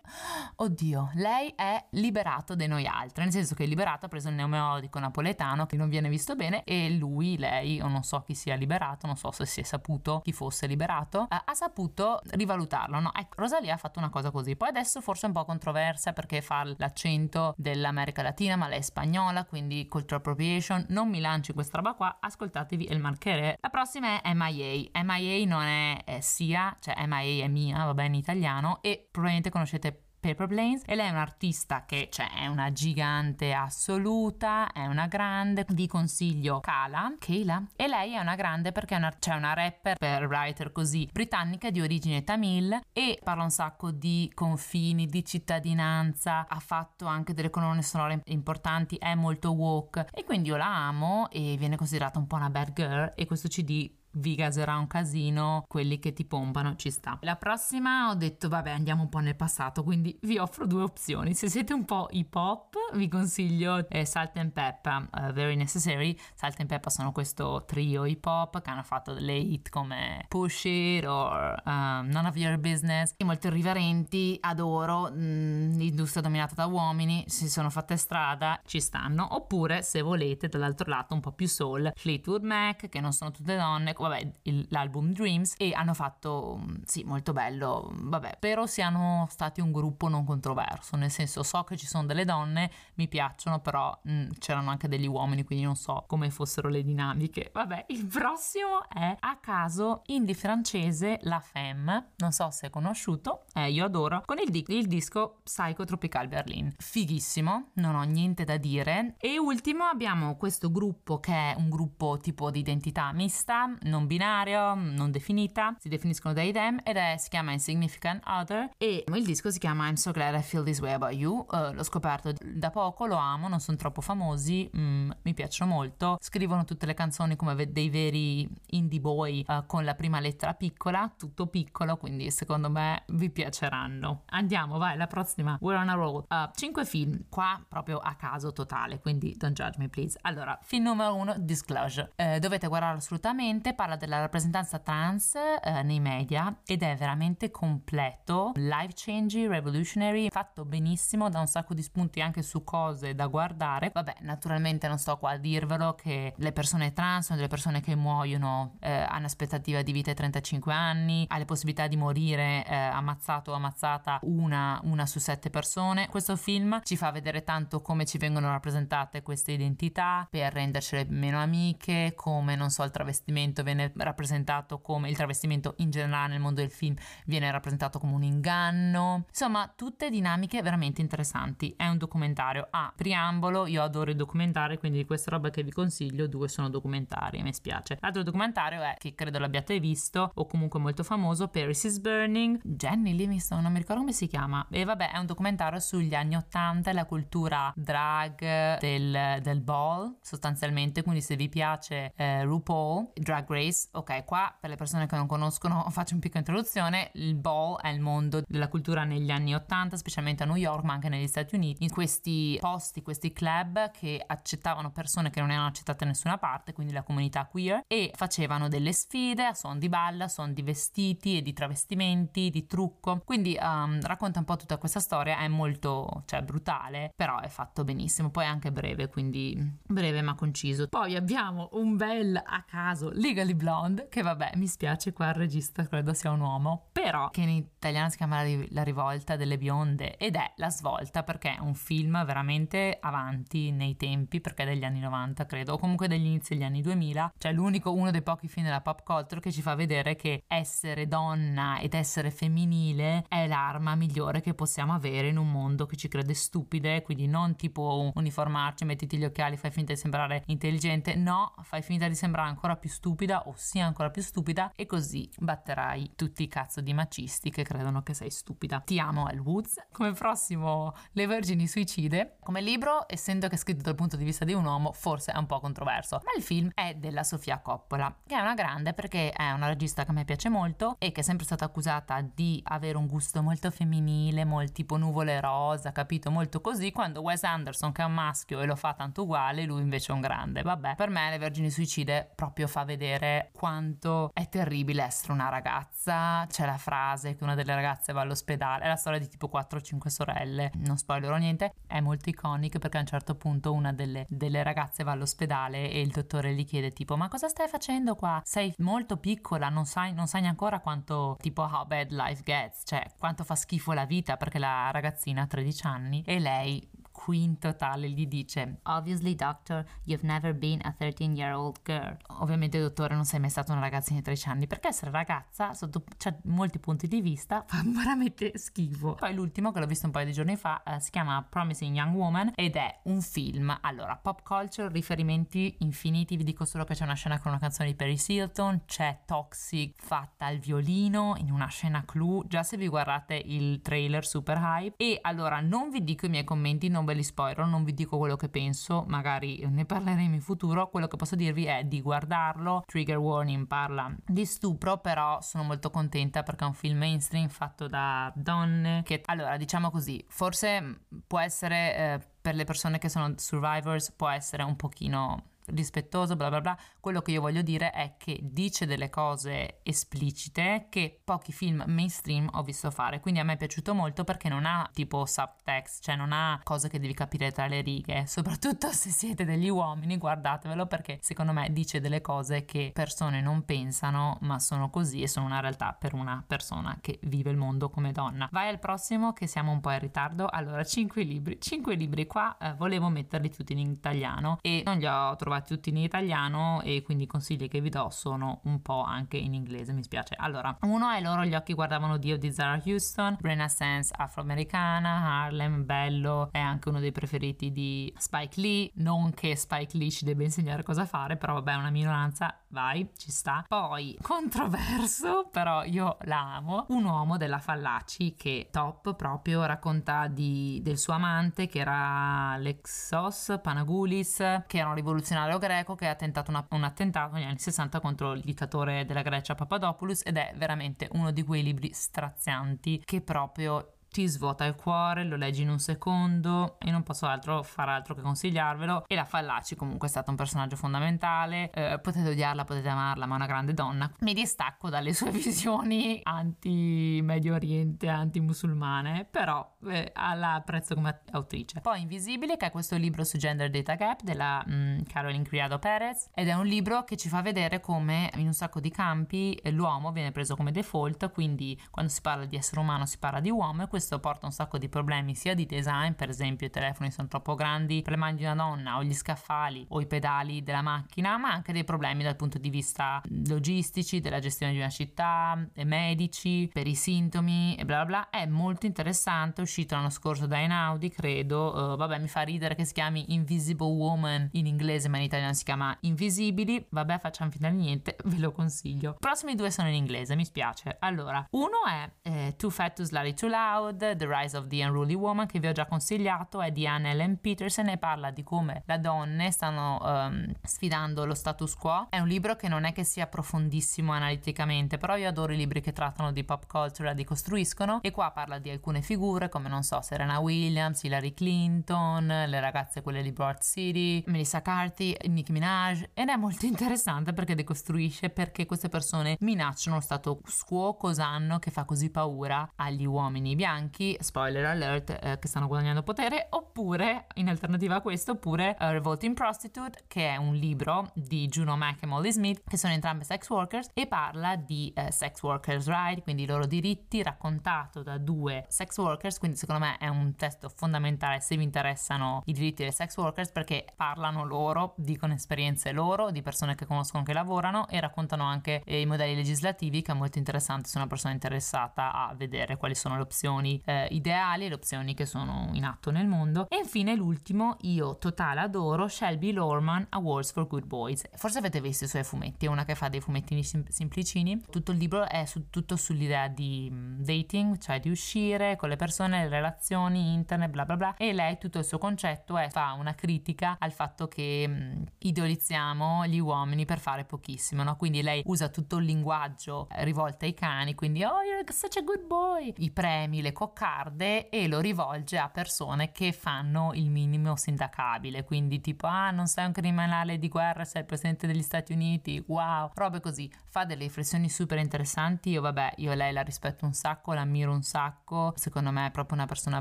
oddio, 0.56 1.10
lei 1.14 1.52
è 1.54 1.86
liberato 1.90 2.54
da 2.54 2.66
noi 2.66 2.86
altri, 2.86 3.22
nel 3.22 3.32
senso 3.32 3.54
che 3.54 3.64
è 3.64 3.66
liberato, 3.66 4.06
ha 4.06 4.08
preso 4.08 4.28
il 4.28 4.34
neomelodico 4.34 4.98
napoletano 4.98 5.66
che 5.66 5.76
non 5.76 5.88
viene 5.88 6.08
visto 6.08 6.34
bene 6.34 6.64
e 6.64 6.90
lui, 6.90 7.38
lei, 7.38 7.80
o 7.80 7.88
non 7.88 8.02
so 8.02 8.20
chi 8.22 8.34
sia 8.34 8.56
liberato, 8.56 9.06
non 9.06 9.16
so 9.16 9.30
se 9.30 9.46
si 9.46 9.60
è 9.60 9.62
saputo 9.62 10.20
chi 10.22 10.32
fosse 10.32 10.66
liberato, 10.66 11.28
eh, 11.30 11.40
ha 11.44 11.54
saputo 11.54 12.20
rivalutarlo, 12.30 12.98
no? 13.00 13.12
Ecco, 13.14 13.34
Rosalia 13.36 13.74
ha 13.74 13.76
fatto 13.76 13.98
una 13.98 14.10
cosa 14.10 14.30
così, 14.30 14.56
poi 14.56 14.68
adesso 14.68 15.00
forse 15.00 15.26
è 15.26 15.28
un 15.28 15.34
po' 15.34 15.44
controversa 15.44 16.12
perché 16.12 16.42
fa 16.42 16.64
l'accento 16.76 17.54
dell'America 17.56 18.22
Latina, 18.22 18.56
ma 18.56 18.68
lei 18.68 18.78
è 18.78 18.82
spagnola, 18.82 19.44
quindi 19.44 19.86
cultural 19.88 20.20
appropriation, 20.20 20.86
non 20.88 21.08
mi 21.08 21.20
lanci 21.20 21.52
questa 21.52 21.76
roba 21.76 21.94
qua, 21.94 22.18
ascoltatevi 22.20 22.90
il 22.90 22.98
marchere. 22.98 23.56
La 23.60 23.68
prossima 23.68 24.20
è 24.20 24.34
MIA, 24.34 24.90
MIA 25.02 25.46
non 25.46 25.62
è, 25.62 26.04
è 26.04 26.20
sia, 26.20 26.74
cioè 26.80 26.94
MIA 27.06 27.44
è 27.44 27.48
mia, 27.48 27.84
va 27.84 27.94
bene 27.94 28.14
in 28.16 28.20
italiano, 28.20 28.78
e 28.82 29.06
probabilmente 29.10 29.35
probabilmente 29.36 29.50
conoscete 29.50 30.00
Paper 30.18 30.46
Planes 30.46 30.82
e 30.86 30.94
lei 30.96 31.08
è 31.08 31.10
un'artista 31.10 31.84
che 31.84 32.08
cioè, 32.10 32.32
è 32.32 32.46
una 32.46 32.72
gigante 32.72 33.52
assoluta, 33.52 34.72
è 34.72 34.86
una 34.86 35.06
grande, 35.06 35.64
vi 35.68 35.86
consiglio 35.86 36.60
Kala, 36.60 37.14
Kayla? 37.18 37.66
E 37.76 37.86
lei 37.86 38.14
è 38.14 38.18
una 38.18 38.34
grande 38.34 38.72
perché 38.72 38.94
è 38.94 38.98
una, 38.98 39.14
cioè 39.18 39.36
una 39.36 39.52
rapper, 39.52 39.96
per 39.96 40.24
writer 40.24 40.72
così, 40.72 41.08
britannica 41.12 41.70
di 41.70 41.80
origine 41.80 42.24
tamil 42.24 42.80
e 42.92 43.20
parla 43.22 43.44
un 43.44 43.50
sacco 43.50 43.92
di 43.92 44.30
confini, 44.34 45.06
di 45.06 45.24
cittadinanza, 45.24 46.46
ha 46.48 46.58
fatto 46.58 47.06
anche 47.06 47.34
delle 47.34 47.50
colonne 47.50 47.82
sonore 47.82 48.22
importanti, 48.24 48.96
è 48.96 49.14
molto 49.14 49.52
woke 49.52 50.08
e 50.12 50.24
quindi 50.24 50.48
io 50.48 50.56
la 50.56 50.86
amo 50.88 51.30
e 51.30 51.56
viene 51.56 51.76
considerata 51.76 52.18
un 52.18 52.26
po' 52.26 52.36
una 52.36 52.50
bad 52.50 52.72
girl 52.72 53.12
e 53.14 53.26
questo 53.26 53.46
CD 53.46 53.88
vi 54.16 54.34
gaserà 54.34 54.76
un 54.76 54.86
casino, 54.86 55.64
quelli 55.68 55.98
che 55.98 56.12
ti 56.12 56.24
pompano 56.24 56.76
ci 56.76 56.90
sta. 56.90 57.18
La 57.22 57.36
prossima 57.36 58.10
ho 58.10 58.14
detto 58.14 58.48
vabbè 58.48 58.70
andiamo 58.70 59.02
un 59.02 59.08
po' 59.08 59.18
nel 59.18 59.36
passato, 59.36 59.82
quindi 59.82 60.18
vi 60.22 60.38
offro 60.38 60.66
due 60.66 60.82
opzioni. 60.82 61.34
Se 61.34 61.48
siete 61.48 61.72
un 61.72 61.84
po' 61.84 62.08
hip 62.10 62.34
hop 62.34 62.74
vi 62.94 63.08
consiglio 63.08 63.88
eh, 63.88 64.04
Salt 64.04 64.36
and 64.36 64.52
Peppa, 64.52 65.08
uh, 65.10 65.32
Very 65.32 65.56
Necessary. 65.56 66.16
Salt 66.34 66.60
and 66.60 66.68
Peppa 66.68 66.90
sono 66.90 67.12
questo 67.12 67.64
trio 67.66 68.04
hip 68.04 68.24
hop 68.24 68.60
che 68.60 68.70
hanno 68.70 68.82
fatto 68.82 69.12
delle 69.12 69.34
hit 69.34 69.68
come 69.68 70.24
Push 70.28 70.64
It 70.64 71.04
o 71.04 71.28
um, 71.64 72.08
None 72.10 72.28
of 72.28 72.36
Your 72.36 72.58
Business, 72.58 73.14
e 73.16 73.24
molto 73.24 73.48
irriverenti, 73.48 74.36
adoro, 74.40 75.10
mm, 75.10 75.76
l'industria 75.76 76.22
dominata 76.22 76.54
da 76.54 76.66
uomini, 76.66 77.24
si 77.26 77.48
sono 77.48 77.70
fatte 77.70 77.96
strada, 77.96 78.60
ci 78.64 78.80
stanno. 78.80 79.34
Oppure 79.34 79.82
se 79.82 80.00
volete 80.00 80.48
dall'altro 80.48 80.88
lato 80.88 81.14
un 81.14 81.20
po' 81.20 81.32
più 81.32 81.46
soul, 81.46 81.92
Fleetwood 81.94 82.42
Mac, 82.42 82.88
che 82.88 83.00
non 83.00 83.12
sono 83.12 83.30
tutte 83.30 83.56
donne, 83.56 83.92
vabbè, 84.08 84.32
il, 84.42 84.66
l'album 84.70 85.12
Dreams 85.12 85.54
e 85.56 85.72
hanno 85.72 85.94
fatto, 85.94 86.60
mm, 86.60 86.74
sì, 86.84 87.04
molto 87.04 87.32
bello, 87.32 87.90
vabbè, 87.92 88.34
spero 88.36 88.66
siano 88.66 89.26
stati 89.30 89.60
un 89.60 89.72
gruppo 89.72 90.08
non 90.08 90.24
controverso, 90.24 90.96
nel 90.96 91.10
senso 91.10 91.42
so 91.42 91.64
che 91.64 91.76
ci 91.76 91.86
sono 91.86 92.06
delle 92.06 92.24
donne, 92.24 92.70
mi 92.94 93.08
piacciono, 93.08 93.60
però 93.60 93.96
mh, 94.02 94.12
mm, 94.12 94.30
c'erano 94.38 94.70
anche 94.70 94.88
degli 94.88 95.06
uomini, 95.06 95.44
quindi 95.44 95.64
non 95.64 95.76
so 95.76 96.04
come 96.06 96.30
fossero 96.30 96.68
le 96.68 96.82
dinamiche. 96.82 97.50
Vabbè, 97.52 97.86
il 97.88 98.06
prossimo 98.06 98.88
è 98.88 99.16
a 99.18 99.36
caso 99.36 100.02
indie 100.06 100.34
francese 100.34 101.18
La 101.22 101.40
Femme, 101.40 102.12
non 102.16 102.32
so 102.32 102.50
se 102.50 102.68
è 102.68 102.70
conosciuto, 102.70 103.44
eh, 103.54 103.70
io 103.70 103.84
adoro, 103.84 104.22
con 104.24 104.38
il, 104.38 104.50
di- 104.50 104.64
il 104.68 104.86
disco 104.86 105.40
Psycho 105.42 105.84
Tropical 105.84 106.28
Berlin. 106.28 106.74
Fighissimo, 106.76 107.70
non 107.74 107.94
ho 107.94 108.02
niente 108.02 108.44
da 108.44 108.56
dire. 108.56 109.14
E 109.18 109.38
ultimo 109.38 109.84
abbiamo 109.84 110.36
questo 110.36 110.70
gruppo 110.70 111.20
che 111.20 111.32
è 111.32 111.54
un 111.56 111.68
gruppo 111.68 112.18
tipo 112.18 112.50
di 112.50 112.60
identità 112.60 113.12
mista, 113.12 113.74
non 113.82 113.95
non 113.96 114.06
binario, 114.06 114.74
non 114.74 115.10
definita, 115.10 115.74
si 115.78 115.88
definiscono 115.88 116.34
dai 116.34 116.52
them 116.52 116.80
ed 116.84 116.96
è, 116.96 117.16
si 117.16 117.30
chiama 117.30 117.52
Insignificant 117.52 118.22
Other 118.26 118.70
e 118.76 119.04
il 119.06 119.24
disco 119.24 119.50
si 119.50 119.58
chiama 119.58 119.88
I'm 119.88 119.94
So 119.94 120.10
Glad 120.10 120.34
I 120.34 120.42
Feel 120.42 120.64
This 120.64 120.80
Way 120.80 120.92
About 120.92 121.14
You, 121.14 121.46
uh, 121.48 121.72
l'ho 121.72 121.82
scoperto 121.82 122.34
da 122.42 122.70
poco, 122.70 123.06
lo 123.06 123.16
amo, 123.16 123.48
non 123.48 123.58
sono 123.60 123.78
troppo 123.78 124.02
famosi, 124.02 124.70
mm, 124.76 125.10
mi 125.22 125.32
piacciono 125.34 125.72
molto, 125.72 126.18
scrivono 126.20 126.64
tutte 126.64 126.84
le 126.84 126.92
canzoni 126.92 127.36
come 127.36 127.54
dei 127.72 127.88
veri 127.88 128.46
indie 128.70 129.00
boy 129.00 129.44
uh, 129.46 129.64
con 129.66 129.84
la 129.84 129.94
prima 129.94 130.20
lettera 130.20 130.52
piccola, 130.52 131.10
tutto 131.16 131.46
piccolo, 131.46 131.96
quindi 131.96 132.30
secondo 132.30 132.68
me 132.68 133.04
vi 133.08 133.30
piaceranno. 133.30 134.24
Andiamo, 134.26 134.76
vai, 134.76 134.96
la 134.98 135.06
prossima, 135.06 135.56
We're 135.62 135.80
on 135.80 135.88
a 135.88 135.94
Roll. 135.94 136.26
Uh, 136.28 136.50
5 136.54 136.84
film, 136.84 137.24
qua 137.30 137.64
proprio 137.66 137.96
a 137.96 138.14
caso 138.14 138.52
totale, 138.52 139.00
quindi 139.00 139.34
don't 139.38 139.56
judge 139.56 139.78
me 139.78 139.88
please. 139.88 140.18
Allora, 140.22 140.58
film 140.62 140.84
numero 140.84 141.14
1, 141.14 141.36
Disclosure. 141.38 142.12
Eh, 142.16 142.38
dovete 142.40 142.68
guardarlo 142.68 142.98
assolutamente, 142.98 143.72
parla 143.72 143.85
della 143.94 144.18
rappresentanza 144.18 144.80
trans 144.80 145.34
eh, 145.36 145.82
nei 145.84 146.00
media 146.00 146.58
ed 146.64 146.82
è 146.82 146.96
veramente 146.96 147.50
completo, 147.52 148.52
life 148.56 148.92
changing, 148.94 149.48
revolutionary, 149.48 150.28
fatto 150.30 150.64
benissimo, 150.64 151.28
da 151.28 151.38
un 151.38 151.46
sacco 151.46 151.74
di 151.74 151.82
spunti 151.82 152.20
anche 152.20 152.42
su 152.42 152.64
cose 152.64 153.14
da 153.14 153.26
guardare. 153.26 153.90
Vabbè, 153.92 154.16
naturalmente 154.22 154.88
non 154.88 154.98
sto 154.98 155.16
qua 155.18 155.30
a 155.32 155.36
dirvelo 155.36 155.94
che 155.94 156.34
le 156.36 156.52
persone 156.52 156.92
trans 156.92 157.26
sono 157.26 157.36
delle 157.36 157.48
persone 157.48 157.80
che 157.80 157.94
muoiono, 157.94 158.76
eh, 158.80 158.90
hanno 158.90 159.26
aspettativa 159.26 159.82
di 159.82 159.92
vita 159.92 160.10
di 160.10 160.16
35 160.16 160.72
anni, 160.72 161.24
ha 161.28 161.38
le 161.38 161.44
possibilità 161.44 161.86
di 161.86 161.96
morire 161.96 162.64
eh, 162.66 162.74
ammazzato 162.74 163.52
o 163.52 163.54
ammazzata 163.54 164.18
una, 164.22 164.80
una 164.84 165.06
su 165.06 165.18
sette 165.18 165.50
persone. 165.50 166.08
Questo 166.08 166.36
film 166.36 166.80
ci 166.82 166.96
fa 166.96 167.10
vedere 167.10 167.44
tanto 167.44 167.82
come 167.82 168.06
ci 168.06 168.18
vengono 168.18 168.48
rappresentate 168.48 169.22
queste 169.22 169.52
identità 169.52 170.26
per 170.30 170.52
rendercele 170.52 171.06
meno 171.08 171.40
amiche, 171.40 172.12
come 172.14 172.56
non 172.56 172.70
so 172.70 172.82
il 172.82 172.90
travestimento 172.90 173.62
viene 173.66 173.92
rappresentato 173.96 174.80
come 174.80 175.10
il 175.10 175.16
travestimento 175.16 175.74
in 175.78 175.90
generale 175.90 176.28
nel 176.28 176.40
mondo 176.40 176.60
del 176.60 176.70
film 176.70 176.94
viene 177.26 177.50
rappresentato 177.50 177.98
come 177.98 178.14
un 178.14 178.22
inganno. 178.22 179.24
Insomma, 179.28 179.70
tutte 179.74 180.08
dinamiche 180.08 180.62
veramente 180.62 181.00
interessanti. 181.00 181.74
È 181.76 181.86
un 181.86 181.98
documentario. 181.98 182.68
Ah, 182.70 182.92
preambolo, 182.94 183.66
io 183.66 183.82
adoro 183.82 184.10
i 184.10 184.14
documentari, 184.14 184.78
quindi 184.78 184.98
di 184.98 185.04
queste 185.04 185.30
robe 185.30 185.50
che 185.50 185.62
vi 185.62 185.72
consiglio, 185.72 186.26
due 186.26 186.48
sono 186.48 186.68
documentari, 186.68 187.42
mi 187.42 187.52
spiace. 187.52 187.98
L'altro 188.00 188.22
documentario 188.22 188.82
è 188.82 188.94
che 188.98 189.14
credo 189.14 189.38
l'abbiate 189.38 189.78
visto 189.80 190.30
o 190.32 190.46
comunque 190.46 190.78
molto 190.78 191.02
famoso, 191.02 191.48
Paris 191.48 191.84
is 191.84 191.98
Burning. 191.98 192.60
Jenny 192.62 193.14
Livingston, 193.14 193.60
non 193.60 193.72
mi 193.72 193.78
ricordo 193.78 194.00
come 194.02 194.12
si 194.12 194.26
chiama. 194.26 194.66
E 194.70 194.84
vabbè, 194.84 195.12
è 195.12 195.18
un 195.18 195.26
documentario 195.26 195.80
sugli 195.80 196.14
anni 196.14 196.36
80 196.36 196.90
e 196.90 196.92
la 196.92 197.04
cultura 197.04 197.72
drag 197.74 198.78
del, 198.78 199.40
del 199.42 199.60
ball, 199.60 200.16
sostanzialmente, 200.20 201.02
quindi 201.02 201.20
se 201.20 201.36
vi 201.36 201.48
piace 201.48 202.12
eh, 202.14 202.44
RuPaul, 202.44 203.10
Drag 203.14 203.44
Race, 203.56 203.88
ok, 203.92 204.24
qua 204.24 204.54
per 204.58 204.70
le 204.70 204.76
persone 204.76 205.06
che 205.06 205.16
non 205.16 205.26
conoscono 205.26 205.86
faccio 205.90 206.14
un 206.14 206.20
picco 206.20 206.38
introduzione, 206.38 207.10
il 207.14 207.34
ball 207.34 207.78
è 207.80 207.88
il 207.88 208.00
mondo 208.00 208.42
della 208.46 208.68
cultura 208.68 209.04
negli 209.04 209.30
anni 209.30 209.54
80, 209.54 209.96
specialmente 209.96 210.42
a 210.42 210.46
New 210.46 210.56
York, 210.56 210.84
ma 210.84 210.92
anche 210.92 211.08
negli 211.08 211.26
Stati 211.26 211.54
Uniti, 211.54 211.82
in 211.82 211.90
questi 211.90 212.58
posti, 212.60 213.02
questi 213.02 213.32
club 213.32 213.90
che 213.90 214.22
accettavano 214.24 214.90
persone 214.90 215.30
che 215.30 215.40
non 215.40 215.50
erano 215.50 215.68
accettate 215.68 216.04
da 216.04 216.10
nessuna 216.10 216.38
parte, 216.38 216.72
quindi 216.72 216.92
la 216.92 217.02
comunità 217.02 217.46
queer, 217.46 217.82
e 217.86 218.12
facevano 218.14 218.68
delle 218.68 218.92
sfide 218.92 219.44
a 219.46 219.54
suon 219.54 219.78
di 219.78 219.88
balla, 219.88 220.24
a 220.24 220.28
suon 220.28 220.52
di 220.52 220.62
vestiti 220.62 221.38
e 221.38 221.42
di 221.42 221.52
travestimenti, 221.52 222.50
di 222.50 222.66
trucco, 222.66 223.22
quindi 223.24 223.56
um, 223.60 224.00
racconta 224.02 224.38
un 224.38 224.44
po' 224.44 224.56
tutta 224.56 224.76
questa 224.76 225.00
storia, 225.00 225.38
è 225.38 225.48
molto, 225.48 226.22
cioè, 226.26 226.42
brutale, 226.42 227.12
però 227.14 227.40
è 227.40 227.48
fatto 227.48 227.84
benissimo, 227.84 228.30
poi 228.30 228.44
è 228.44 228.48
anche 228.48 228.70
breve, 228.70 229.08
quindi 229.08 229.56
breve 229.86 230.22
ma 230.22 230.34
conciso. 230.34 230.88
Poi 230.88 231.14
abbiamo 231.16 231.70
un 231.72 231.96
bel 231.96 232.36
a 232.36 232.62
caso 232.62 233.10
Legally 233.46 233.54
Blonde, 233.54 234.08
che 234.08 234.22
vabbè, 234.22 234.52
mi 234.56 234.66
spiace 234.66 235.12
qua 235.12 235.28
il 235.28 235.34
regista 235.34 235.86
credo 235.86 236.12
sia 236.12 236.30
un 236.30 236.40
uomo, 236.40 236.88
però 236.90 237.30
che 237.30 237.42
in 237.42 237.50
italiano 237.50 238.10
si 238.10 238.16
chiama 238.16 238.42
La 238.70 238.82
rivolta 238.82 239.36
delle 239.36 239.56
bionde 239.56 240.16
ed 240.16 240.34
è 240.34 240.52
la 240.56 240.70
svolta 240.70 241.22
perché 241.22 241.54
è 241.54 241.60
un 241.60 241.74
film 241.74 242.24
veramente 242.24 242.98
avanti 243.00 243.70
nei 243.70 243.96
tempi, 243.96 244.40
perché 244.40 244.64
è 244.64 244.66
degli 244.66 244.84
anni 244.84 245.00
90 245.00 245.46
credo, 245.46 245.74
o 245.74 245.78
comunque 245.78 246.08
degli 246.08 246.26
inizi 246.26 246.54
degli 246.54 246.64
anni 246.64 246.80
2000, 246.80 247.34
cioè 247.38 247.52
l'unico, 247.52 247.92
uno 247.92 248.10
dei 248.10 248.22
pochi 248.22 248.48
film 248.48 248.66
della 248.66 248.80
pop 248.80 249.02
culture 249.04 249.40
che 249.40 249.52
ci 249.52 249.62
fa 249.62 249.74
vedere 249.74 250.16
che 250.16 250.42
essere 250.48 251.06
donna 251.06 251.78
ed 251.78 251.94
essere 251.94 252.30
femminile 252.30 253.24
è 253.28 253.46
l'arma 253.46 253.94
migliore 253.94 254.40
che 254.40 254.54
possiamo 254.54 254.92
avere 254.92 255.28
in 255.28 255.36
un 255.36 255.50
mondo 255.50 255.86
che 255.86 255.96
ci 255.96 256.08
crede 256.08 256.34
stupide, 256.34 257.02
quindi 257.02 257.26
non 257.26 257.54
tipo 257.54 258.10
uniformarci, 258.14 258.84
mettiti 258.84 259.16
gli 259.16 259.24
occhiali, 259.24 259.56
fai 259.56 259.70
finta 259.70 259.92
di 259.92 259.98
sembrare 259.98 260.42
intelligente, 260.46 261.14
no, 261.14 261.54
fai 261.62 261.82
finta 261.82 262.08
di 262.08 262.14
sembrare 262.14 262.48
ancora 262.48 262.76
più 262.76 262.90
stupida 262.90 263.35
o 263.44 263.54
sia 263.56 263.86
ancora 263.86 264.10
più 264.10 264.22
stupida 264.22 264.72
e 264.74 264.86
così 264.86 265.28
batterai 265.38 266.12
tutti 266.14 266.42
i 266.42 266.48
cazzo 266.48 266.80
di 266.80 266.92
macisti 266.92 267.50
che 267.50 267.62
credono 267.62 268.02
che 268.02 268.14
sei 268.14 268.30
stupida. 268.30 268.80
Ti 268.80 268.98
amo 268.98 269.28
El 269.28 269.40
Woods. 269.40 269.86
Come 269.92 270.12
prossimo 270.12 270.94
Le 271.12 271.26
Vergini 271.26 271.66
Suicide. 271.66 272.36
Come 272.40 272.60
libro, 272.60 273.04
essendo 273.08 273.48
che 273.48 273.54
è 273.54 273.58
scritto 273.58 273.82
dal 273.82 273.94
punto 273.94 274.16
di 274.16 274.24
vista 274.24 274.44
di 274.44 274.52
un 274.52 274.64
uomo, 274.64 274.92
forse 274.92 275.32
è 275.32 275.36
un 275.36 275.46
po' 275.46 275.60
controverso, 275.60 276.20
ma 276.24 276.32
il 276.36 276.42
film 276.42 276.70
è 276.74 276.94
della 276.94 277.24
Sofia 277.24 277.60
Coppola, 277.60 278.14
che 278.26 278.36
è 278.36 278.40
una 278.40 278.54
grande 278.54 278.92
perché 278.92 279.30
è 279.30 279.50
una 279.52 279.66
regista 279.66 280.04
che 280.04 280.10
a 280.10 280.14
me 280.14 280.24
piace 280.24 280.48
molto 280.48 280.96
e 280.98 281.12
che 281.12 281.20
è 281.20 281.24
sempre 281.24 281.44
stata 281.44 281.64
accusata 281.64 282.20
di 282.20 282.60
avere 282.66 282.96
un 282.96 283.06
gusto 283.06 283.42
molto 283.42 283.70
femminile, 283.70 284.44
molto 284.44 284.72
tipo 284.72 284.96
nuvole 284.96 285.40
rosa, 285.40 285.92
capito? 285.92 286.30
Molto 286.30 286.60
così, 286.60 286.92
quando 286.92 287.20
Wes 287.20 287.44
Anderson 287.44 287.92
che 287.92 288.02
è 288.02 288.04
un 288.04 288.14
maschio 288.14 288.60
e 288.60 288.66
lo 288.66 288.76
fa 288.76 288.94
tanto 288.94 289.22
uguale, 289.22 289.64
lui 289.64 289.80
invece 289.80 290.12
è 290.12 290.14
un 290.14 290.20
grande. 290.20 290.62
Vabbè, 290.62 290.94
per 290.96 291.08
me 291.08 291.30
Le 291.30 291.38
Vergini 291.38 291.70
Suicide 291.70 292.30
proprio 292.34 292.66
fa 292.66 292.84
vedere 292.84 293.25
quanto 293.52 294.30
è 294.32 294.48
terribile 294.48 295.02
essere 295.02 295.32
una 295.32 295.48
ragazza. 295.48 296.46
C'è 296.48 296.64
la 296.66 296.78
frase 296.78 297.34
che 297.34 297.42
una 297.42 297.54
delle 297.54 297.74
ragazze 297.74 298.12
va 298.12 298.22
all'ospedale, 298.22 298.84
è 298.84 298.88
la 298.88 298.96
storia 298.96 299.18
di 299.18 299.28
tipo 299.28 299.48
4 299.48 299.78
o 299.78 299.82
5 299.82 300.10
sorelle, 300.10 300.70
non 300.76 300.96
spoilerò 300.96 301.36
niente, 301.36 301.72
è 301.86 302.00
molto 302.00 302.28
iconica 302.28 302.78
perché 302.78 302.96
a 302.98 303.00
un 303.00 303.06
certo 303.06 303.34
punto 303.34 303.72
una 303.72 303.92
delle, 303.92 304.26
delle 304.28 304.62
ragazze 304.62 305.04
va 305.04 305.12
all'ospedale 305.12 305.90
e 305.90 306.00
il 306.00 306.10
dottore 306.10 306.54
gli 306.54 306.64
chiede 306.64 306.90
tipo 306.90 307.16
ma 307.16 307.28
cosa 307.28 307.48
stai 307.48 307.68
facendo 307.68 308.14
qua? 308.14 308.40
Sei 308.44 308.74
molto 308.78 309.16
piccola, 309.16 309.68
non 309.68 309.86
sai, 309.86 310.12
non 310.12 310.26
sai 310.26 310.46
ancora 310.46 310.80
quanto 310.80 311.36
tipo 311.40 311.62
how 311.62 311.86
bad 311.86 312.10
life 312.10 312.42
gets, 312.42 312.82
cioè 312.84 313.04
quanto 313.18 313.44
fa 313.44 313.54
schifo 313.54 313.92
la 313.92 314.04
vita 314.04 314.36
perché 314.36 314.58
la 314.58 314.90
ragazzina 314.90 315.42
ha 315.42 315.46
13 315.46 315.86
anni 315.86 316.22
e 316.26 316.38
lei 316.38 316.88
Queen 317.16 317.58
totale 317.58 318.10
gli 318.10 318.26
dice 318.26 318.80
Obviously 318.82 319.34
doctor, 319.34 319.84
you've 320.04 320.24
never 320.26 320.54
been 320.54 320.80
a 320.84 320.92
13 320.92 321.32
year 321.32 321.54
old 321.54 321.78
girl. 321.82 322.16
Ovviamente 322.40 322.78
dottore 322.78 323.14
non 323.14 323.24
sei 323.24 323.40
mai 323.40 323.48
stata 323.48 323.72
una 323.72 323.80
ragazzina 323.80 324.18
di 324.18 324.24
13 324.24 324.48
anni 324.50 324.66
perché 324.66 324.88
essere 324.88 325.10
ragazza 325.10 325.72
sotto 325.72 326.04
cioè, 326.18 326.36
molti 326.44 326.78
punti 326.78 327.08
di 327.08 327.22
vista 327.22 327.64
fa 327.66 327.82
veramente 327.84 328.58
schifo. 328.58 329.14
Poi 329.14 329.34
l'ultimo 329.34 329.72
che 329.72 329.80
l'ho 329.80 329.86
visto 329.86 330.04
un 330.06 330.12
paio 330.12 330.26
di 330.26 330.32
giorni 330.32 330.56
fa 330.56 330.82
eh, 330.82 331.00
si 331.00 331.10
chiama 331.10 331.42
Promising 331.42 331.96
Young 331.96 332.14
Woman 332.14 332.52
ed 332.54 332.76
è 332.76 333.00
un 333.04 333.22
film. 333.22 333.76
Allora, 333.80 334.14
pop 334.16 334.42
culture, 334.42 334.88
riferimenti 334.88 335.76
infiniti, 335.78 336.36
vi 336.36 336.44
dico 336.44 336.64
solo 336.66 336.84
che 336.84 336.94
c'è 336.94 337.04
una 337.04 337.14
scena 337.14 337.38
con 337.40 337.50
una 337.50 337.60
canzone 337.60 337.88
di 337.88 337.96
Paris 337.96 338.28
Hilton, 338.28 338.82
c'è 338.84 339.22
Toxic 339.24 339.94
fatta 340.02 340.46
al 340.46 340.58
violino 340.58 341.34
in 341.38 341.50
una 341.50 341.66
scena 341.66 342.04
clou, 342.04 342.46
già 342.46 342.62
se 342.62 342.76
vi 342.76 342.88
guardate 342.88 343.34
il 343.34 343.80
trailer 343.80 344.26
super 344.26 344.58
hype 344.58 344.96
e 344.96 345.18
allora 345.22 345.60
non 345.60 345.88
vi 345.88 346.04
dico 346.04 346.26
i 346.26 346.28
miei 346.28 346.44
commenti, 346.44 346.88
non 346.88 347.04
ve 347.04 347.14
li 347.16 347.24
spoilerò, 347.24 347.64
non 347.64 347.84
vi 347.84 347.94
dico 347.94 348.18
quello 348.18 348.36
che 348.36 348.48
penso, 348.48 349.04
magari 349.08 349.66
ne 349.68 349.84
parleremo 349.84 350.34
in 350.34 350.40
futuro. 350.40 350.88
Quello 350.88 351.08
che 351.08 351.16
posso 351.16 351.34
dirvi 351.34 351.64
è 351.64 351.84
di 351.84 352.00
guardarlo. 352.00 352.84
Trigger 352.86 353.16
warning 353.16 353.66
parla 353.66 354.14
di 354.24 354.44
stupro, 354.44 354.98
però 354.98 355.40
sono 355.40 355.64
molto 355.64 355.90
contenta 355.90 356.42
perché 356.42 356.64
è 356.64 356.68
un 356.68 356.74
film 356.74 356.98
mainstream 356.98 357.48
fatto 357.48 357.88
da 357.88 358.32
donne 358.34 359.02
che 359.04 359.22
allora, 359.26 359.56
diciamo 359.56 359.90
così, 359.90 360.24
forse 360.28 361.00
può 361.26 361.40
essere 361.40 361.96
eh, 361.96 362.20
per 362.40 362.54
le 362.54 362.64
persone 362.64 362.98
che 362.98 363.08
sono 363.08 363.34
survivors 363.36 364.12
può 364.12 364.28
essere 364.28 364.62
un 364.62 364.76
pochino 364.76 365.54
rispettoso, 365.66 366.36
bla 366.36 366.48
bla 366.48 366.60
bla. 366.60 366.78
Quello 367.00 367.20
che 367.20 367.32
io 367.32 367.40
voglio 367.40 367.62
dire 367.62 367.90
è 367.90 368.14
che 368.18 368.38
dice 368.42 368.86
delle 368.86 369.10
cose 369.10 369.80
esplicite 369.82 370.86
che 370.88 371.20
pochi 371.22 371.52
film 371.52 371.84
mainstream 371.86 372.48
ho 372.52 372.62
visto 372.62 372.90
fare. 372.90 373.20
Quindi 373.20 373.40
a 373.40 373.44
me 373.44 373.54
è 373.54 373.56
piaciuto 373.56 373.94
molto 373.94 374.24
perché 374.24 374.48
non 374.48 374.64
ha 374.66 374.88
tipo 374.92 375.24
subtext, 375.26 376.02
cioè 376.02 376.16
non 376.16 376.32
ha 376.32 376.60
cose 376.62 376.88
che 376.88 376.98
devi 376.98 377.14
capire 377.14 377.50
tra 377.52 377.66
le 377.66 377.80
righe. 377.80 378.26
Soprattutto 378.28 378.90
se 378.92 379.10
siete 379.10 379.44
degli 379.44 379.68
uomini, 379.68 380.16
guardatevelo 380.16 380.86
perché 380.86 381.18
secondo 381.20 381.52
me 381.52 381.72
dice 381.72 382.00
delle 382.00 382.20
cose 382.20 382.64
che 382.64 382.90
persone 382.94 383.40
non 383.40 383.64
pensano, 383.64 384.38
ma 384.42 384.58
sono 384.58 384.90
così 384.90 385.22
e 385.22 385.28
sono 385.28 385.46
una 385.46 385.60
realtà 385.60 385.96
per 385.98 386.14
una 386.14 386.42
persona 386.46 386.98
che 387.00 387.18
vive 387.22 387.50
il 387.50 387.56
mondo 387.56 387.90
come 387.90 388.12
donna. 388.12 388.48
Vai 388.52 388.68
al 388.68 388.78
prossimo 388.78 389.32
che 389.32 389.46
siamo 389.46 389.72
un 389.72 389.80
po' 389.80 389.90
in 389.90 389.98
ritardo. 389.98 390.46
Allora, 390.48 390.84
5 390.84 391.22
libri. 391.22 391.60
5 391.60 391.94
libri 391.94 392.26
qua 392.26 392.56
eh, 392.58 392.74
volevo 392.74 393.08
metterli 393.08 393.50
tutti 393.50 393.72
in 393.72 393.78
italiano 393.78 394.58
e 394.62 394.82
non 394.84 394.98
li 394.98 395.06
ho 395.06 395.34
trovati 395.36 395.55
trovati 395.56 395.74
tutti 395.74 395.88
in 395.90 395.96
italiano 395.96 396.80
e 396.82 397.02
quindi 397.02 397.24
i 397.24 397.26
consigli 397.26 397.68
che 397.68 397.80
vi 397.80 397.88
do 397.88 398.08
sono 398.10 398.60
un 398.64 398.82
po' 398.82 399.02
anche 399.02 399.36
in 399.36 399.54
inglese, 399.54 399.92
mi 399.92 400.02
spiace. 400.02 400.34
Allora, 400.38 400.76
uno 400.82 401.10
è 401.10 401.20
Loro 401.20 401.44
gli 401.44 401.54
occhi 401.54 401.74
guardavano 401.74 402.16
Dio 402.16 402.36
di 402.36 402.52
Zara 402.52 402.80
Houston, 402.84 403.36
Renaissance 403.40 404.12
afroamericana, 404.16 405.42
Harlem, 405.42 405.84
bello, 405.84 406.48
è 406.52 406.58
anche 406.58 406.88
uno 406.88 407.00
dei 407.00 407.12
preferiti 407.12 407.72
di 407.72 408.12
Spike 408.16 408.60
Lee, 408.60 408.90
non 408.96 409.32
che 409.32 409.56
Spike 409.56 409.96
Lee 409.96 410.10
ci 410.10 410.24
debba 410.24 410.44
insegnare 410.44 410.82
cosa 410.82 411.06
fare, 411.06 411.36
però 411.36 411.54
vabbè, 411.54 411.72
è 411.72 411.76
una 411.76 411.90
minoranza, 411.90 412.54
vai, 412.68 413.08
ci 413.16 413.30
sta. 413.30 413.64
Poi, 413.66 414.16
controverso, 414.20 415.48
però 415.50 415.84
io 415.84 416.18
la 416.22 416.56
amo, 416.56 416.86
un 416.88 417.04
uomo 417.04 417.36
della 417.36 417.58
Fallaci 417.58 418.34
che 418.36 418.68
top 418.70 419.14
proprio 419.14 419.64
racconta 419.64 420.26
di, 420.26 420.80
del 420.82 420.98
suo 420.98 421.14
amante 421.14 421.66
che 421.66 421.78
era 421.78 422.56
Lexos 422.58 423.58
Panagoulis, 423.62 424.36
che 424.66 424.78
era 424.78 424.88
un 424.88 424.94
rivoluzionario 424.94 425.45
greco 425.58 425.94
che 425.94 426.08
ha 426.08 426.14
tentato 426.14 426.50
una, 426.50 426.66
un 426.70 426.84
attentato 426.84 427.34
negli 427.34 427.44
anni 427.44 427.58
60 427.58 428.00
contro 428.00 428.32
il 428.32 428.42
dittatore 428.42 429.04
della 429.04 429.22
Grecia 429.22 429.54
Papadopoulos 429.54 430.22
ed 430.24 430.36
è 430.36 430.52
veramente 430.56 431.08
uno 431.12 431.30
di 431.30 431.42
quei 431.42 431.62
libri 431.62 431.92
strazianti 431.92 433.02
che 433.04 433.20
proprio 433.20 433.95
ti 434.10 434.26
svuota 434.26 434.64
il 434.64 434.74
cuore, 434.74 435.24
lo 435.24 435.36
leggi 435.36 435.62
in 435.62 435.68
un 435.68 435.78
secondo 435.78 436.78
e 436.78 436.90
non 436.90 437.02
posso 437.02 437.26
altro 437.26 437.62
fare 437.62 437.90
altro 437.90 438.14
che 438.14 438.22
consigliarvelo. 438.22 439.04
E 439.06 439.14
la 439.14 439.24
Fallaci 439.24 439.76
comunque 439.76 440.08
è 440.08 440.10
stata 440.10 440.30
un 440.30 440.36
personaggio 440.36 440.76
fondamentale, 440.76 441.70
eh, 441.70 441.98
potete 442.00 442.30
odiarla, 442.30 442.64
potete 442.64 442.88
amarla, 442.88 443.26
ma 443.26 443.34
è 443.34 443.36
una 443.36 443.46
grande 443.46 443.74
donna. 443.74 444.10
Mi 444.20 444.34
distacco 444.34 444.88
dalle 444.88 445.12
sue 445.12 445.30
visioni 445.32 446.20
anti-Medio 446.22 447.54
Oriente, 447.54 448.08
anti-musulmane, 448.08 449.26
però 449.30 449.76
eh, 449.86 450.12
la 450.14 450.54
apprezzo 450.54 450.94
come 450.94 451.20
autrice. 451.32 451.80
Poi 451.80 452.00
Invisibile, 452.00 452.56
che 452.56 452.66
è 452.66 452.70
questo 452.70 452.96
libro 452.96 453.24
su 453.24 453.36
gender 453.36 453.70
data 453.70 453.94
gap 453.94 454.22
della 454.22 454.64
mm, 454.68 455.00
Caroline 455.08 455.44
Criado 455.44 455.78
Perez, 455.78 456.30
ed 456.34 456.48
è 456.48 456.54
un 456.54 456.66
libro 456.66 457.04
che 457.04 457.16
ci 457.16 457.28
fa 457.28 457.42
vedere 457.42 457.80
come 457.80 458.30
in 458.36 458.46
un 458.46 458.52
sacco 458.52 458.80
di 458.80 458.90
campi 458.90 459.54
eh, 459.54 459.70
l'uomo 459.70 460.12
viene 460.12 460.32
preso 460.32 460.56
come 460.56 460.72
default, 460.72 461.30
quindi 461.32 461.80
quando 461.90 462.10
si 462.10 462.20
parla 462.20 462.44
di 462.44 462.56
essere 462.56 462.80
umano 462.80 463.06
si 463.06 463.18
parla 463.18 463.40
di 463.40 463.50
uomo 463.50 463.82
e 463.82 463.88
questo 463.96 464.18
porta 464.18 464.44
un 464.44 464.52
sacco 464.52 464.76
di 464.76 464.90
problemi 464.90 465.34
sia 465.34 465.54
di 465.54 465.64
design, 465.64 466.12
per 466.12 466.28
esempio 466.28 466.66
i 466.66 466.70
telefoni 466.70 467.10
sono 467.10 467.28
troppo 467.28 467.54
grandi 467.54 468.02
per 468.02 468.12
le 468.12 468.18
mani 468.18 468.36
di 468.36 468.44
una 468.44 468.54
donna 468.54 468.98
o 468.98 469.02
gli 469.02 469.14
scaffali 469.14 469.86
o 469.88 470.02
i 470.02 470.06
pedali 470.06 470.62
della 470.62 470.82
macchina, 470.82 471.38
ma 471.38 471.50
anche 471.50 471.72
dei 471.72 471.82
problemi 471.82 472.22
dal 472.22 472.36
punto 472.36 472.58
di 472.58 472.68
vista 472.68 473.22
logistici, 473.46 474.20
della 474.20 474.38
gestione 474.38 474.72
di 474.72 474.78
una 474.78 474.90
città, 474.90 475.58
medici, 475.84 476.68
per 476.70 476.86
i 476.86 476.94
sintomi 476.94 477.74
e 477.74 477.86
bla 477.86 478.04
bla 478.04 478.28
bla. 478.28 478.28
È 478.28 478.44
molto 478.44 478.84
interessante, 478.84 479.62
è 479.62 479.64
uscito 479.64 479.94
l'anno 479.94 480.10
scorso 480.10 480.46
da 480.46 480.58
Einaudi, 480.58 481.08
credo. 481.08 481.92
Uh, 481.92 481.96
vabbè, 481.96 482.18
mi 482.18 482.28
fa 482.28 482.42
ridere 482.42 482.74
che 482.74 482.84
si 482.84 482.92
chiami 482.92 483.32
Invisible 483.32 483.86
Woman 483.86 484.50
in 484.52 484.66
inglese, 484.66 485.08
ma 485.08 485.16
in 485.16 485.22
italiano 485.22 485.54
si 485.54 485.64
chiama 485.64 485.96
Invisibili. 486.00 486.84
Vabbè, 486.86 487.18
facciamo 487.18 487.50
finta 487.50 487.70
di 487.70 487.76
niente, 487.76 488.16
ve 488.26 488.36
lo 488.36 488.52
consiglio. 488.52 489.12
I 489.12 489.20
prossimi 489.20 489.54
due 489.54 489.70
sono 489.70 489.88
in 489.88 489.94
inglese, 489.94 490.36
mi 490.36 490.44
spiace. 490.44 490.98
Allora, 491.00 491.46
uno 491.52 491.78
è 491.88 492.10
eh, 492.28 492.54
Too 492.58 492.68
Fat 492.68 492.96
to 492.96 493.04
Slide 493.04 493.32
Too 493.32 493.48
Loud 493.48 493.85
Episode, 493.86 494.16
The 494.16 494.26
Rise 494.26 494.56
of 494.56 494.66
the 494.66 494.84
Unruly 494.84 495.14
Woman, 495.14 495.46
che 495.46 495.60
vi 495.60 495.68
ho 495.68 495.72
già 495.72 495.86
consigliato, 495.86 496.60
è 496.60 496.70
di 496.72 496.86
Anne 496.86 497.10
Ellen 497.10 497.40
Peterson 497.40 497.88
e 497.88 497.98
parla 497.98 498.30
di 498.30 498.42
come 498.42 498.82
le 498.84 499.00
donne 499.00 499.50
stanno 499.50 499.98
um, 500.02 500.52
sfidando 500.62 501.24
lo 501.24 501.34
status 501.34 501.74
quo. 501.74 502.08
È 502.10 502.18
un 502.18 502.26
libro 502.26 502.56
che 502.56 502.68
non 502.68 502.84
è 502.84 502.92
che 502.92 503.04
sia 503.04 503.26
profondissimo 503.26 504.12
analiticamente, 504.12 504.98
però 504.98 505.16
io 505.16 505.28
adoro 505.28 505.52
i 505.52 505.56
libri 505.56 505.80
che 505.80 505.92
trattano 505.92 506.32
di 506.32 506.42
pop 506.44 506.66
culture, 506.66 507.08
la 507.08 507.14
decostruiscono 507.14 508.00
e 508.02 508.10
qua 508.10 508.30
parla 508.32 508.58
di 508.58 508.70
alcune 508.70 509.02
figure 509.02 509.48
come 509.48 509.68
non 509.68 509.82
so, 509.82 510.00
Serena 510.00 510.38
Williams, 510.38 511.02
Hillary 511.04 511.34
Clinton, 511.34 512.26
le 512.26 512.60
ragazze 512.60 513.02
quelle 513.02 513.22
di 513.22 513.32
Broad 513.32 513.60
City, 513.60 514.22
Melissa 514.26 514.62
Carthy, 514.62 515.14
Nicki 515.26 515.52
Minaj. 515.52 516.02
Ed 516.12 516.28
è 516.28 516.36
molto 516.36 516.66
interessante 516.66 517.32
perché 517.32 517.54
decostruisce 517.54 518.30
perché 518.30 518.66
queste 518.66 518.88
persone 518.88 519.36
minacciano 519.40 519.96
lo 519.96 520.02
status 520.02 520.62
quo, 520.64 520.96
cosa 520.96 521.26
hanno 521.26 521.58
che 521.58 521.70
fa 521.70 521.84
così 521.84 522.10
paura 522.10 522.72
agli 522.76 523.04
uomini 523.04 523.54
bianchi 523.54 523.74
bianchi, 523.76 524.16
spoiler 524.20 524.64
alert, 524.64 525.18
eh, 525.20 525.38
che 525.38 525.48
stanno 525.48 525.66
guadagnando 525.66 526.02
potere, 526.02 526.46
oppure, 526.50 527.26
in 527.34 527.48
alternativa 527.48 527.96
a 527.96 528.00
questo, 528.00 528.32
oppure 528.32 528.76
uh, 528.80 528.84
Revolting 528.86 529.34
Prostitute, 529.34 530.04
che 530.08 530.30
è 530.30 530.36
un 530.36 530.54
libro 530.54 531.10
di 531.14 531.46
Juno 531.46 531.76
Mack 531.76 532.02
e 532.02 532.06
Molly 532.06 532.32
Smith, 532.32 532.62
che 532.66 532.78
sono 532.78 532.94
entrambe 532.94 533.24
sex 533.24 533.48
workers, 533.50 533.90
e 533.92 534.06
parla 534.06 534.56
di 534.56 534.92
uh, 534.96 535.10
sex 535.10 535.42
workers' 535.42 535.86
right, 535.88 536.22
quindi 536.22 536.44
i 536.44 536.46
loro 536.46 536.66
diritti, 536.66 537.22
raccontato 537.22 538.02
da 538.02 538.16
due 538.16 538.64
sex 538.68 538.96
workers, 538.96 539.38
quindi 539.38 539.58
secondo 539.58 539.84
me 539.84 539.98
è 539.98 540.08
un 540.08 540.34
testo 540.36 540.70
fondamentale 540.70 541.40
se 541.40 541.56
vi 541.56 541.64
interessano 541.64 542.42
i 542.46 542.52
diritti 542.52 542.82
dei 542.82 542.92
sex 542.92 543.14
workers, 543.16 543.50
perché 543.50 543.84
parlano 543.94 544.44
loro, 544.44 544.94
dicono 544.96 545.34
esperienze 545.34 545.92
loro, 545.92 546.30
di 546.30 546.40
persone 546.40 546.74
che 546.74 546.86
conoscono 546.86 547.22
che 547.22 547.34
lavorano 547.34 547.88
e 547.88 548.00
raccontano 548.00 548.44
anche 548.44 548.82
eh, 548.84 549.00
i 549.00 549.06
modelli 549.06 549.34
legislativi, 549.34 550.00
che 550.00 550.12
è 550.12 550.14
molto 550.14 550.38
interessante 550.38 550.88
se 550.88 550.96
una 550.96 551.06
persona 551.06 551.32
è 551.32 551.34
interessata 551.34 552.12
a 552.12 552.34
vedere 552.34 552.76
quali 552.76 552.94
sono 552.94 553.16
le 553.16 553.22
opzioni 553.22 553.65
eh, 553.84 554.06
ideali, 554.10 554.68
le 554.68 554.74
opzioni 554.74 555.14
che 555.14 555.26
sono 555.26 555.70
in 555.72 555.84
atto 555.84 556.10
nel 556.10 556.26
mondo. 556.26 556.66
E 556.68 556.76
infine 556.76 557.14
l'ultimo, 557.14 557.76
io 557.82 558.16
totale 558.18 558.60
adoro 558.60 559.08
Shelby 559.08 559.52
Lorman 559.52 560.06
Awards 560.10 560.52
for 560.52 560.66
Good 560.66 560.84
Boys. 560.86 561.24
Forse 561.34 561.58
avete 561.58 561.80
visto 561.80 562.04
i 562.04 562.08
suoi 562.08 562.24
fumetti, 562.24 562.66
è 562.66 562.68
una 562.68 562.84
che 562.84 562.94
fa 562.94 563.08
dei 563.08 563.20
fumettini 563.20 563.62
sim- 563.62 563.88
semplicini. 563.88 564.62
Tutto 564.70 564.92
il 564.92 564.98
libro 564.98 565.26
è 565.26 565.44
su, 565.44 565.70
tutto 565.70 565.96
sull'idea 565.96 566.48
di 566.48 566.88
mm, 566.90 567.22
dating, 567.22 567.78
cioè 567.78 568.00
di 568.00 568.10
uscire 568.10 568.76
con 568.76 568.88
le 568.88 568.96
persone, 568.96 569.42
le 569.42 569.48
relazioni, 569.48 570.32
internet, 570.32 570.70
bla 570.70 570.84
bla 570.84 570.96
bla. 570.96 571.14
E 571.16 571.32
lei 571.32 571.58
tutto 571.58 571.78
il 571.78 571.84
suo 571.84 571.98
concetto 571.98 572.56
è 572.56 572.68
fa 572.70 572.92
una 572.92 573.14
critica 573.14 573.76
al 573.78 573.92
fatto 573.92 574.28
che 574.28 574.66
mh, 574.66 574.72
mm, 574.72 575.02
idealizziamo 575.18 576.26
gli 576.26 576.38
uomini 576.38 576.84
per 576.84 576.98
fare 576.98 577.24
pochissimo, 577.24 577.82
no? 577.82 577.96
Quindi 577.96 578.22
lei 578.22 578.42
usa 578.46 578.68
tutto 578.68 578.96
il 578.96 579.04
linguaggio 579.04 579.88
eh, 579.90 580.04
rivolto 580.04 580.44
ai 580.44 580.54
cani, 580.54 580.94
quindi 580.94 581.24
oh 581.24 581.42
you're 581.42 581.64
such 581.72 581.96
a 581.96 582.02
good 582.02 582.26
boy, 582.26 582.72
i 582.78 582.90
premi, 582.90 583.42
le 583.42 583.52
coccarde 583.56 584.50
e 584.50 584.68
lo 584.68 584.80
rivolge 584.80 585.38
a 585.38 585.48
persone 585.48 586.12
che 586.12 586.32
fanno 586.32 586.92
il 586.92 587.10
minimo 587.10 587.56
sindacabile, 587.56 588.44
quindi 588.44 588.82
tipo 588.82 589.06
ah 589.06 589.30
non 589.30 589.46
sei 589.46 589.64
un 589.64 589.72
criminale 589.72 590.38
di 590.38 590.48
guerra, 590.48 590.84
sei 590.84 591.00
il 591.00 591.06
presidente 591.06 591.46
degli 591.46 591.62
Stati 591.62 591.94
Uniti, 591.94 592.44
wow, 592.48 592.90
robe 592.92 593.20
così, 593.20 593.50
fa 593.66 593.86
delle 593.86 594.04
riflessioni 594.04 594.50
super 594.50 594.76
interessanti, 594.76 595.48
io 595.48 595.62
vabbè, 595.62 595.94
io 595.96 596.12
lei 596.12 596.34
la 596.34 596.42
rispetto 596.42 596.84
un 596.84 596.92
sacco, 596.92 597.32
la 597.32 597.40
ammiro 597.40 597.72
un 597.72 597.82
sacco, 597.82 598.52
secondo 598.56 598.90
me 598.90 599.06
è 599.06 599.10
proprio 599.10 599.38
una 599.38 599.46
persona 599.46 599.80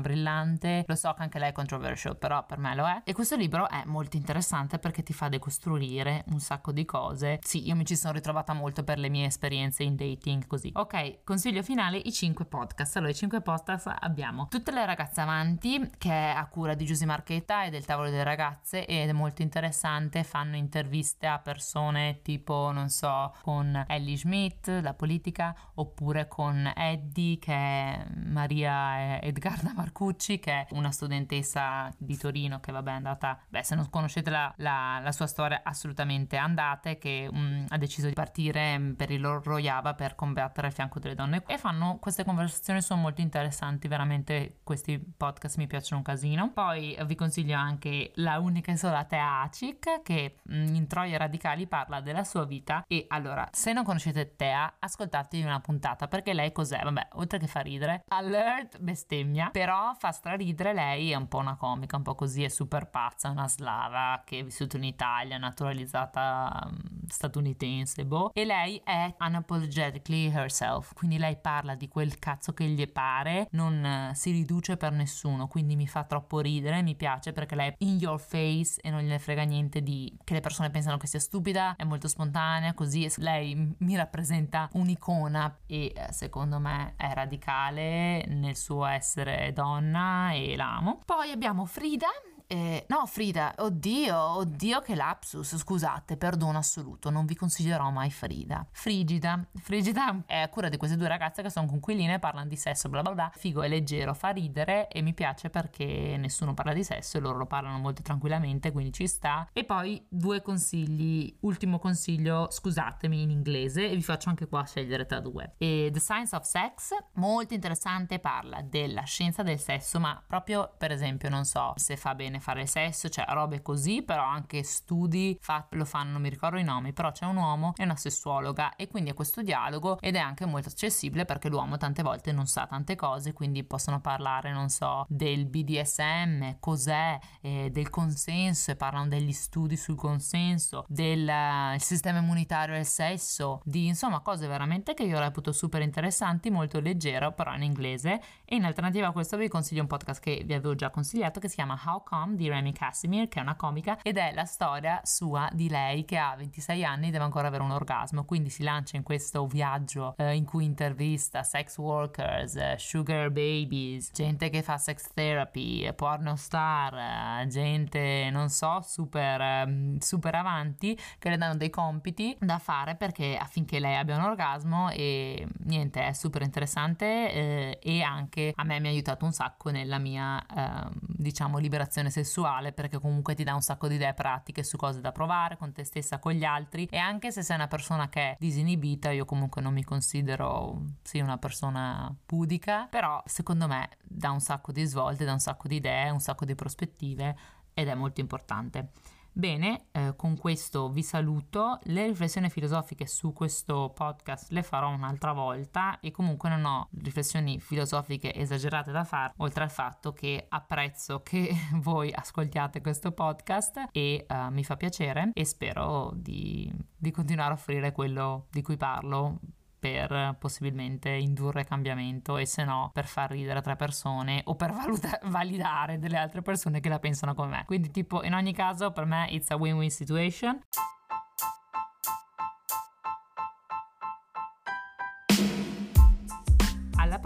brillante, 0.00 0.84
lo 0.86 0.94
so 0.94 1.12
che 1.12 1.22
anche 1.22 1.38
lei 1.38 1.50
è 1.50 1.52
controversial, 1.52 2.16
però 2.16 2.46
per 2.46 2.56
me 2.56 2.74
lo 2.74 2.86
è, 2.86 3.02
e 3.04 3.12
questo 3.12 3.36
libro 3.36 3.68
è 3.68 3.82
molto 3.84 4.16
interessante 4.16 4.78
perché 4.78 5.02
ti 5.02 5.12
fa 5.12 5.28
decostruire 5.28 6.24
un 6.28 6.40
sacco 6.40 6.72
di 6.72 6.86
cose, 6.86 7.40
sì, 7.42 7.66
io 7.66 7.76
mi 7.76 7.84
ci 7.84 7.94
sono 7.94 8.14
ritrovata 8.14 8.54
molto 8.54 8.84
per 8.84 8.98
le 8.98 9.10
mie 9.10 9.26
esperienze 9.26 9.82
in 9.82 9.96
dating 9.96 10.46
così. 10.46 10.70
Ok, 10.74 11.24
consiglio 11.24 11.62
finale, 11.62 11.98
i 11.98 12.10
5 12.10 12.46
podcast, 12.46 12.96
allora 12.96 13.12
i 13.12 13.14
5 13.14 13.42
podcast 13.42 13.64
podcast 13.66 13.96
abbiamo 14.00 14.46
Tutte 14.48 14.70
le 14.70 14.86
ragazze 14.86 15.20
avanti, 15.20 15.90
che 15.98 16.10
è 16.10 16.32
a 16.36 16.46
cura 16.46 16.74
di 16.74 16.84
Giusy 16.84 17.04
Marchetta 17.04 17.64
e 17.64 17.70
del 17.70 17.84
tavolo 17.84 18.10
delle 18.10 18.22
ragazze 18.22 18.86
ed 18.86 19.08
è 19.08 19.12
molto 19.12 19.42
interessante, 19.42 20.22
fanno 20.22 20.54
interviste 20.56 21.26
a 21.26 21.38
persone 21.40 22.20
tipo, 22.22 22.70
non 22.70 22.88
so, 22.88 23.34
con 23.42 23.84
Ellie 23.88 24.16
Schmidt, 24.16 24.68
la 24.68 24.94
politica, 24.94 25.54
oppure 25.74 26.28
con 26.28 26.72
Eddie, 26.76 27.38
che 27.38 27.52
è 27.52 28.06
Maria 28.14 29.20
Edgarda 29.20 29.72
Marcucci, 29.74 30.38
che 30.38 30.52
è 30.52 30.66
una 30.70 30.92
studentessa 30.92 31.92
di 31.98 32.16
Torino 32.16 32.60
che 32.60 32.70
vabbè 32.70 32.90
è 32.90 32.94
andata, 32.94 33.38
beh 33.48 33.64
se 33.64 33.74
non 33.74 33.90
conoscete 33.90 34.30
la, 34.30 34.52
la, 34.58 35.00
la 35.02 35.12
sua 35.12 35.26
storia 35.26 35.62
assolutamente 35.64 36.36
andate, 36.36 36.98
che 36.98 37.28
um, 37.30 37.64
ha 37.68 37.78
deciso 37.78 38.06
di 38.06 38.14
partire 38.14 38.94
per 38.96 39.10
il 39.10 39.20
loro 39.20 39.42
Royava 39.42 39.94
per 39.94 40.14
combattere 40.14 40.68
al 40.68 40.72
fianco 40.72 41.00
delle 41.00 41.14
donne. 41.14 41.42
E 41.46 41.58
fanno 41.58 41.98
queste 42.00 42.24
conversazioni 42.24 42.80
sono 42.80 43.00
molto 43.00 43.20
interessanti 43.20 43.54
interessanti, 43.56 43.88
veramente 43.88 44.58
questi 44.62 44.98
podcast 44.98 45.56
mi 45.56 45.66
piacciono 45.66 45.98
un 45.98 46.02
casino. 46.02 46.52
Poi 46.52 46.96
vi 47.06 47.14
consiglio 47.14 47.56
anche 47.56 48.12
La 48.16 48.38
unica 48.38 48.74
sola 48.76 49.04
Tea 49.04 49.42
Acic 49.42 50.02
che 50.02 50.36
mm, 50.50 50.74
in 50.74 50.86
Troie 50.86 51.16
Radicali 51.16 51.66
parla 51.66 52.00
della 52.00 52.24
sua 52.24 52.44
vita 52.44 52.84
e 52.86 53.06
allora 53.08 53.48
se 53.52 53.72
non 53.72 53.84
conoscete 53.84 54.36
Tea 54.36 54.74
ascoltatevi 54.78 55.44
una 55.44 55.60
puntata 55.60 56.08
perché 56.08 56.34
lei 56.34 56.52
cos'è? 56.52 56.82
Vabbè, 56.82 57.08
oltre 57.14 57.38
che 57.38 57.46
fa 57.46 57.60
ridere, 57.60 58.04
alert 58.08 58.78
bestemmia, 58.80 59.50
però 59.50 59.94
fa 59.98 60.12
straridere 60.12 60.72
lei 60.74 61.12
è 61.12 61.14
un 61.14 61.28
po' 61.28 61.38
una 61.38 61.56
comica, 61.56 61.96
un 61.96 62.02
po' 62.02 62.14
così, 62.14 62.44
è 62.44 62.48
super 62.48 62.90
pazza, 62.90 63.30
una 63.30 63.48
slava 63.48 64.22
che 64.24 64.40
è 64.40 64.44
vissuta 64.44 64.76
in 64.76 64.84
Italia, 64.84 65.38
naturalizzata 65.38 66.60
um, 66.64 66.78
statunitense, 67.06 68.04
boh, 68.04 68.32
e 68.34 68.44
lei 68.44 68.80
è 68.84 69.14
unapologetically 69.18 70.30
herself, 70.32 70.92
quindi 70.92 71.18
lei 71.18 71.36
parla 71.36 71.74
di 71.74 71.88
quel 71.88 72.18
cazzo 72.18 72.52
che 72.52 72.64
gli 72.64 72.86
pare, 72.90 73.45
non 73.52 73.84
eh, 73.84 74.14
si 74.14 74.30
riduce 74.30 74.76
per 74.76 74.92
nessuno, 74.92 75.48
quindi 75.48 75.76
mi 75.76 75.86
fa 75.86 76.04
troppo 76.04 76.40
ridere, 76.40 76.82
mi 76.82 76.94
piace 76.94 77.32
perché 77.32 77.54
lei 77.54 77.68
è 77.68 77.74
in 77.78 77.98
your 77.98 78.20
face 78.20 78.80
e 78.80 78.90
non 78.90 79.00
gliene 79.00 79.18
frega 79.18 79.42
niente 79.42 79.82
di 79.82 80.16
che 80.24 80.34
le 80.34 80.40
persone 80.40 80.70
pensano 80.70 80.96
che 80.96 81.06
sia 81.06 81.20
stupida, 81.20 81.76
è 81.76 81.84
molto 81.84 82.08
spontanea, 82.08 82.74
così 82.74 83.10
lei 83.18 83.74
mi 83.78 83.96
rappresenta 83.96 84.68
un'icona 84.72 85.60
e 85.66 85.92
eh, 85.94 86.12
secondo 86.12 86.58
me 86.58 86.94
è 86.96 87.12
radicale 87.12 88.24
nel 88.26 88.56
suo 88.56 88.84
essere 88.84 89.52
donna 89.52 90.32
e 90.32 90.56
l'amo. 90.56 91.00
Poi 91.04 91.30
abbiamo 91.30 91.64
Frida 91.64 92.08
Eh, 92.48 92.86
no, 92.88 93.06
Frida, 93.06 93.54
oddio, 93.58 94.16
oddio 94.36 94.80
che 94.80 94.94
lapsus, 94.94 95.56
scusate, 95.56 96.16
perdono 96.16 96.58
assoluto, 96.58 97.10
non 97.10 97.26
vi 97.26 97.34
consiglierò 97.34 97.90
mai 97.90 98.10
Frida. 98.12 98.64
Frigida, 98.70 99.44
Frigida 99.60 100.22
è 100.26 100.38
a 100.38 100.48
cura 100.48 100.68
di 100.68 100.76
queste 100.76 100.96
due 100.96 101.08
ragazze 101.08 101.42
che 101.42 101.50
sono 101.50 101.66
conquiline, 101.66 102.20
parlano 102.20 102.46
di 102.46 102.56
sesso, 102.56 102.88
bla 102.88 103.02
bla 103.02 103.14
bla, 103.14 103.30
figo 103.34 103.62
è 103.62 103.68
leggero, 103.68 104.14
fa 104.14 104.28
ridere 104.28 104.86
e 104.88 105.02
mi 105.02 105.12
piace 105.12 105.50
perché 105.50 106.16
nessuno 106.18 106.54
parla 106.54 106.72
di 106.72 106.84
sesso 106.84 107.16
e 107.16 107.20
loro 107.20 107.36
lo 107.36 107.46
parlano 107.46 107.78
molto 107.78 108.02
tranquillamente, 108.02 108.70
quindi 108.70 108.92
ci 108.92 109.08
sta. 109.08 109.48
E 109.52 109.64
poi 109.64 110.04
due 110.08 110.40
consigli, 110.40 111.36
ultimo 111.40 111.80
consiglio, 111.80 112.48
scusatemi 112.48 113.22
in 113.22 113.30
inglese 113.30 113.90
e 113.90 113.94
vi 113.96 114.02
faccio 114.02 114.28
anche 114.28 114.46
qua 114.46 114.62
scegliere 114.64 115.04
tra 115.04 115.18
due. 115.18 115.54
E 115.58 115.90
The 115.92 115.98
Science 115.98 116.36
of 116.36 116.44
Sex, 116.44 116.90
molto 117.14 117.54
interessante, 117.54 118.20
parla 118.20 118.62
della 118.62 119.02
scienza 119.02 119.42
del 119.42 119.58
sesso, 119.58 119.98
ma 119.98 120.22
proprio 120.24 120.72
per 120.78 120.92
esempio, 120.92 121.28
non 121.28 121.44
so 121.44 121.72
se 121.74 121.96
fa 121.96 122.14
bene 122.14 122.34
fare 122.40 122.62
il 122.62 122.68
sesso, 122.68 123.08
cioè 123.08 123.24
robe 123.28 123.62
così, 123.62 124.02
però 124.02 124.22
anche 124.22 124.62
studi 124.62 125.36
fa, 125.40 125.66
lo 125.70 125.84
fanno, 125.84 126.12
non 126.12 126.22
mi 126.22 126.28
ricordo 126.28 126.58
i 126.58 126.64
nomi, 126.64 126.92
però 126.92 127.12
c'è 127.12 127.24
un 127.24 127.36
uomo 127.36 127.72
e 127.76 127.84
una 127.84 127.96
sessuologa 127.96 128.76
e 128.76 128.88
quindi 128.88 129.10
è 129.10 129.14
questo 129.14 129.42
dialogo 129.42 129.98
ed 130.00 130.16
è 130.16 130.18
anche 130.18 130.46
molto 130.46 130.68
accessibile 130.68 131.24
perché 131.24 131.48
l'uomo 131.48 131.76
tante 131.76 132.02
volte 132.02 132.32
non 132.32 132.46
sa 132.46 132.66
tante 132.66 132.94
cose, 132.96 133.32
quindi 133.32 133.64
possono 133.64 134.00
parlare, 134.00 134.52
non 134.52 134.68
so, 134.68 135.04
del 135.08 135.46
BDSM, 135.46 136.56
cos'è, 136.60 137.18
eh, 137.40 137.70
del 137.70 137.90
consenso 137.90 138.70
e 138.70 138.76
parlano 138.76 139.08
degli 139.08 139.32
studi 139.32 139.76
sul 139.76 139.96
consenso, 139.96 140.84
del 140.88 141.28
uh, 141.28 141.78
sistema 141.78 142.18
immunitario 142.18 142.74
e 142.74 142.80
il 142.80 142.86
sesso, 142.86 143.60
di 143.64 143.86
insomma 143.86 144.20
cose 144.20 144.46
veramente 144.46 144.94
che 144.94 145.04
io 145.04 145.18
reputo 145.18 145.52
super 145.52 145.82
interessanti, 145.82 146.50
molto 146.50 146.80
leggero, 146.80 147.32
però 147.32 147.54
in 147.54 147.62
inglese. 147.62 148.20
E 148.44 148.56
in 148.56 148.64
alternativa 148.64 149.08
a 149.08 149.12
questo 149.12 149.36
vi 149.36 149.48
consiglio 149.48 149.82
un 149.82 149.88
podcast 149.88 150.20
che 150.20 150.42
vi 150.44 150.54
avevo 150.54 150.74
già 150.74 150.90
consigliato 150.90 151.40
che 151.40 151.48
si 151.48 151.56
chiama 151.56 151.80
How 151.84 152.02
Come 152.02 152.25
di 152.34 152.48
Remy 152.48 152.72
Casimir, 152.72 153.28
che 153.28 153.38
è 153.38 153.42
una 153.42 153.54
comica 153.54 153.98
ed 154.02 154.16
è 154.16 154.32
la 154.34 154.44
storia 154.44 155.00
sua 155.04 155.48
di 155.52 155.68
lei 155.68 156.04
che 156.04 156.16
ha 156.16 156.34
26 156.36 156.84
anni 156.84 157.08
e 157.08 157.10
deve 157.10 157.24
ancora 157.24 157.48
avere 157.48 157.62
un 157.62 157.70
orgasmo, 157.70 158.24
quindi 158.24 158.50
si 158.50 158.62
lancia 158.62 158.96
in 158.96 159.02
questo 159.02 159.46
viaggio 159.46 160.14
eh, 160.16 160.34
in 160.34 160.44
cui 160.44 160.64
intervista 160.64 161.42
sex 161.42 161.78
workers, 161.78 162.56
eh, 162.56 162.76
sugar 162.78 163.30
babies, 163.30 164.10
gente 164.12 164.48
che 164.50 164.62
fa 164.62 164.78
sex 164.78 165.12
therapy, 165.14 165.92
porno 165.94 166.36
star, 166.36 167.42
eh, 167.42 167.46
gente 167.48 168.28
non 168.30 168.48
so 168.48 168.80
super, 168.82 169.40
ehm, 169.40 169.98
super 169.98 170.34
avanti 170.34 170.98
che 171.18 171.28
le 171.28 171.36
danno 171.36 171.56
dei 171.56 171.70
compiti 171.70 172.36
da 172.40 172.58
fare 172.58 172.96
perché 172.96 173.36
affinché 173.36 173.78
lei 173.78 173.96
abbia 173.96 174.16
un 174.16 174.22
orgasmo 174.22 174.90
e 174.90 175.46
niente 175.64 176.06
è 176.06 176.12
super 176.12 176.42
interessante 176.42 177.32
eh, 177.32 177.78
e 177.82 178.02
anche 178.02 178.52
a 178.54 178.64
me 178.64 178.80
mi 178.80 178.88
ha 178.88 178.90
aiutato 178.90 179.24
un 179.24 179.32
sacco 179.32 179.70
nella 179.70 179.98
mia 179.98 180.44
eh, 180.46 180.88
diciamo 181.00 181.58
liberazione 181.58 182.10
sessuale 182.16 182.72
perché 182.72 182.98
comunque 182.98 183.34
ti 183.34 183.44
dà 183.44 183.54
un 183.54 183.60
sacco 183.60 183.88
di 183.88 183.96
idee 183.96 184.14
pratiche 184.14 184.62
su 184.62 184.76
cose 184.76 185.00
da 185.00 185.12
provare 185.12 185.56
con 185.56 185.72
te 185.72 185.84
stessa, 185.84 186.18
con 186.18 186.32
gli 186.32 186.44
altri 186.44 186.86
e 186.86 186.96
anche 186.96 187.30
se 187.30 187.42
sei 187.42 187.56
una 187.56 187.68
persona 187.68 188.08
che 188.08 188.20
è 188.20 188.36
disinibita, 188.38 189.10
io 189.10 189.24
comunque 189.24 189.60
non 189.60 189.74
mi 189.74 189.84
considero 189.84 190.82
sì 191.02 191.20
una 191.20 191.36
persona 191.36 192.14
pudica, 192.24 192.86
però 192.88 193.22
secondo 193.26 193.66
me 193.66 193.90
dà 194.02 194.30
un 194.30 194.40
sacco 194.40 194.72
di 194.72 194.84
svolte, 194.84 195.24
dà 195.24 195.32
un 195.32 195.40
sacco 195.40 195.68
di 195.68 195.76
idee, 195.76 196.10
un 196.10 196.20
sacco 196.20 196.44
di 196.44 196.54
prospettive 196.54 197.36
ed 197.74 197.88
è 197.88 197.94
molto 197.94 198.20
importante. 198.20 198.90
Bene, 199.38 199.88
eh, 199.92 200.14
con 200.16 200.34
questo 200.38 200.88
vi 200.88 201.02
saluto. 201.02 201.78
Le 201.82 202.06
riflessioni 202.06 202.48
filosofiche 202.48 203.06
su 203.06 203.34
questo 203.34 203.92
podcast 203.94 204.50
le 204.50 204.62
farò 204.62 204.88
un'altra 204.88 205.32
volta 205.32 206.00
e 206.00 206.10
comunque 206.10 206.48
non 206.48 206.64
ho 206.64 206.88
riflessioni 207.02 207.60
filosofiche 207.60 208.34
esagerate 208.34 208.92
da 208.92 209.04
fare, 209.04 209.34
oltre 209.36 209.64
al 209.64 209.70
fatto 209.70 210.14
che 210.14 210.46
apprezzo 210.48 211.20
che 211.20 211.54
voi 211.82 212.10
ascoltiate 212.14 212.80
questo 212.80 213.12
podcast 213.12 213.88
e 213.92 214.24
uh, 214.26 214.50
mi 214.50 214.64
fa 214.64 214.76
piacere 214.76 215.32
e 215.34 215.44
spero 215.44 216.12
di, 216.14 216.72
di 216.96 217.10
continuare 217.10 217.50
a 217.50 217.56
offrire 217.56 217.92
quello 217.92 218.46
di 218.50 218.62
cui 218.62 218.78
parlo 218.78 219.38
per 219.78 220.36
possibilmente 220.38 221.10
indurre 221.10 221.64
cambiamento 221.64 222.36
e 222.36 222.46
se 222.46 222.64
no 222.64 222.90
per 222.92 223.06
far 223.06 223.30
ridere 223.30 223.60
tre 223.60 223.76
persone 223.76 224.42
o 224.44 224.54
per 224.54 224.72
valuta- 224.72 225.20
validare 225.26 225.98
delle 225.98 226.16
altre 226.16 226.42
persone 226.42 226.80
che 226.80 226.88
la 226.88 226.98
pensano 226.98 227.34
come 227.34 227.48
me. 227.48 227.64
Quindi 227.66 227.90
tipo 227.90 228.22
in 228.22 228.34
ogni 228.34 228.52
caso 228.52 228.90
per 228.92 229.04
me 229.04 229.28
it's 229.30 229.50
a 229.50 229.56
win-win 229.56 229.90
situation. 229.90 230.60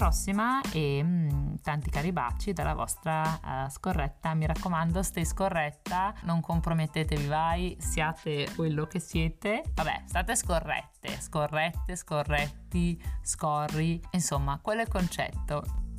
Prossima 0.01 0.63
e 0.73 1.03
mm, 1.05 1.57
tanti 1.63 1.91
cari 1.91 2.11
baci 2.11 2.55
dalla 2.55 2.73
vostra 2.73 3.21
uh, 3.45 3.69
scorretta. 3.69 4.33
Mi 4.33 4.47
raccomando, 4.47 5.03
stay 5.03 5.27
scorretta, 5.27 6.15
non 6.23 6.41
compromettetevi 6.41 7.27
mai, 7.27 7.77
siate 7.79 8.49
quello 8.57 8.87
che 8.87 8.99
siete. 8.99 9.63
Vabbè, 9.75 10.05
state 10.07 10.35
scorrette, 10.37 11.21
scorrette, 11.21 11.97
scorretti, 11.97 12.99
scorri, 13.21 14.01
insomma, 14.13 14.59
quello 14.63 14.81
è 14.81 14.85
il 14.85 14.91
concetto. 14.91 15.90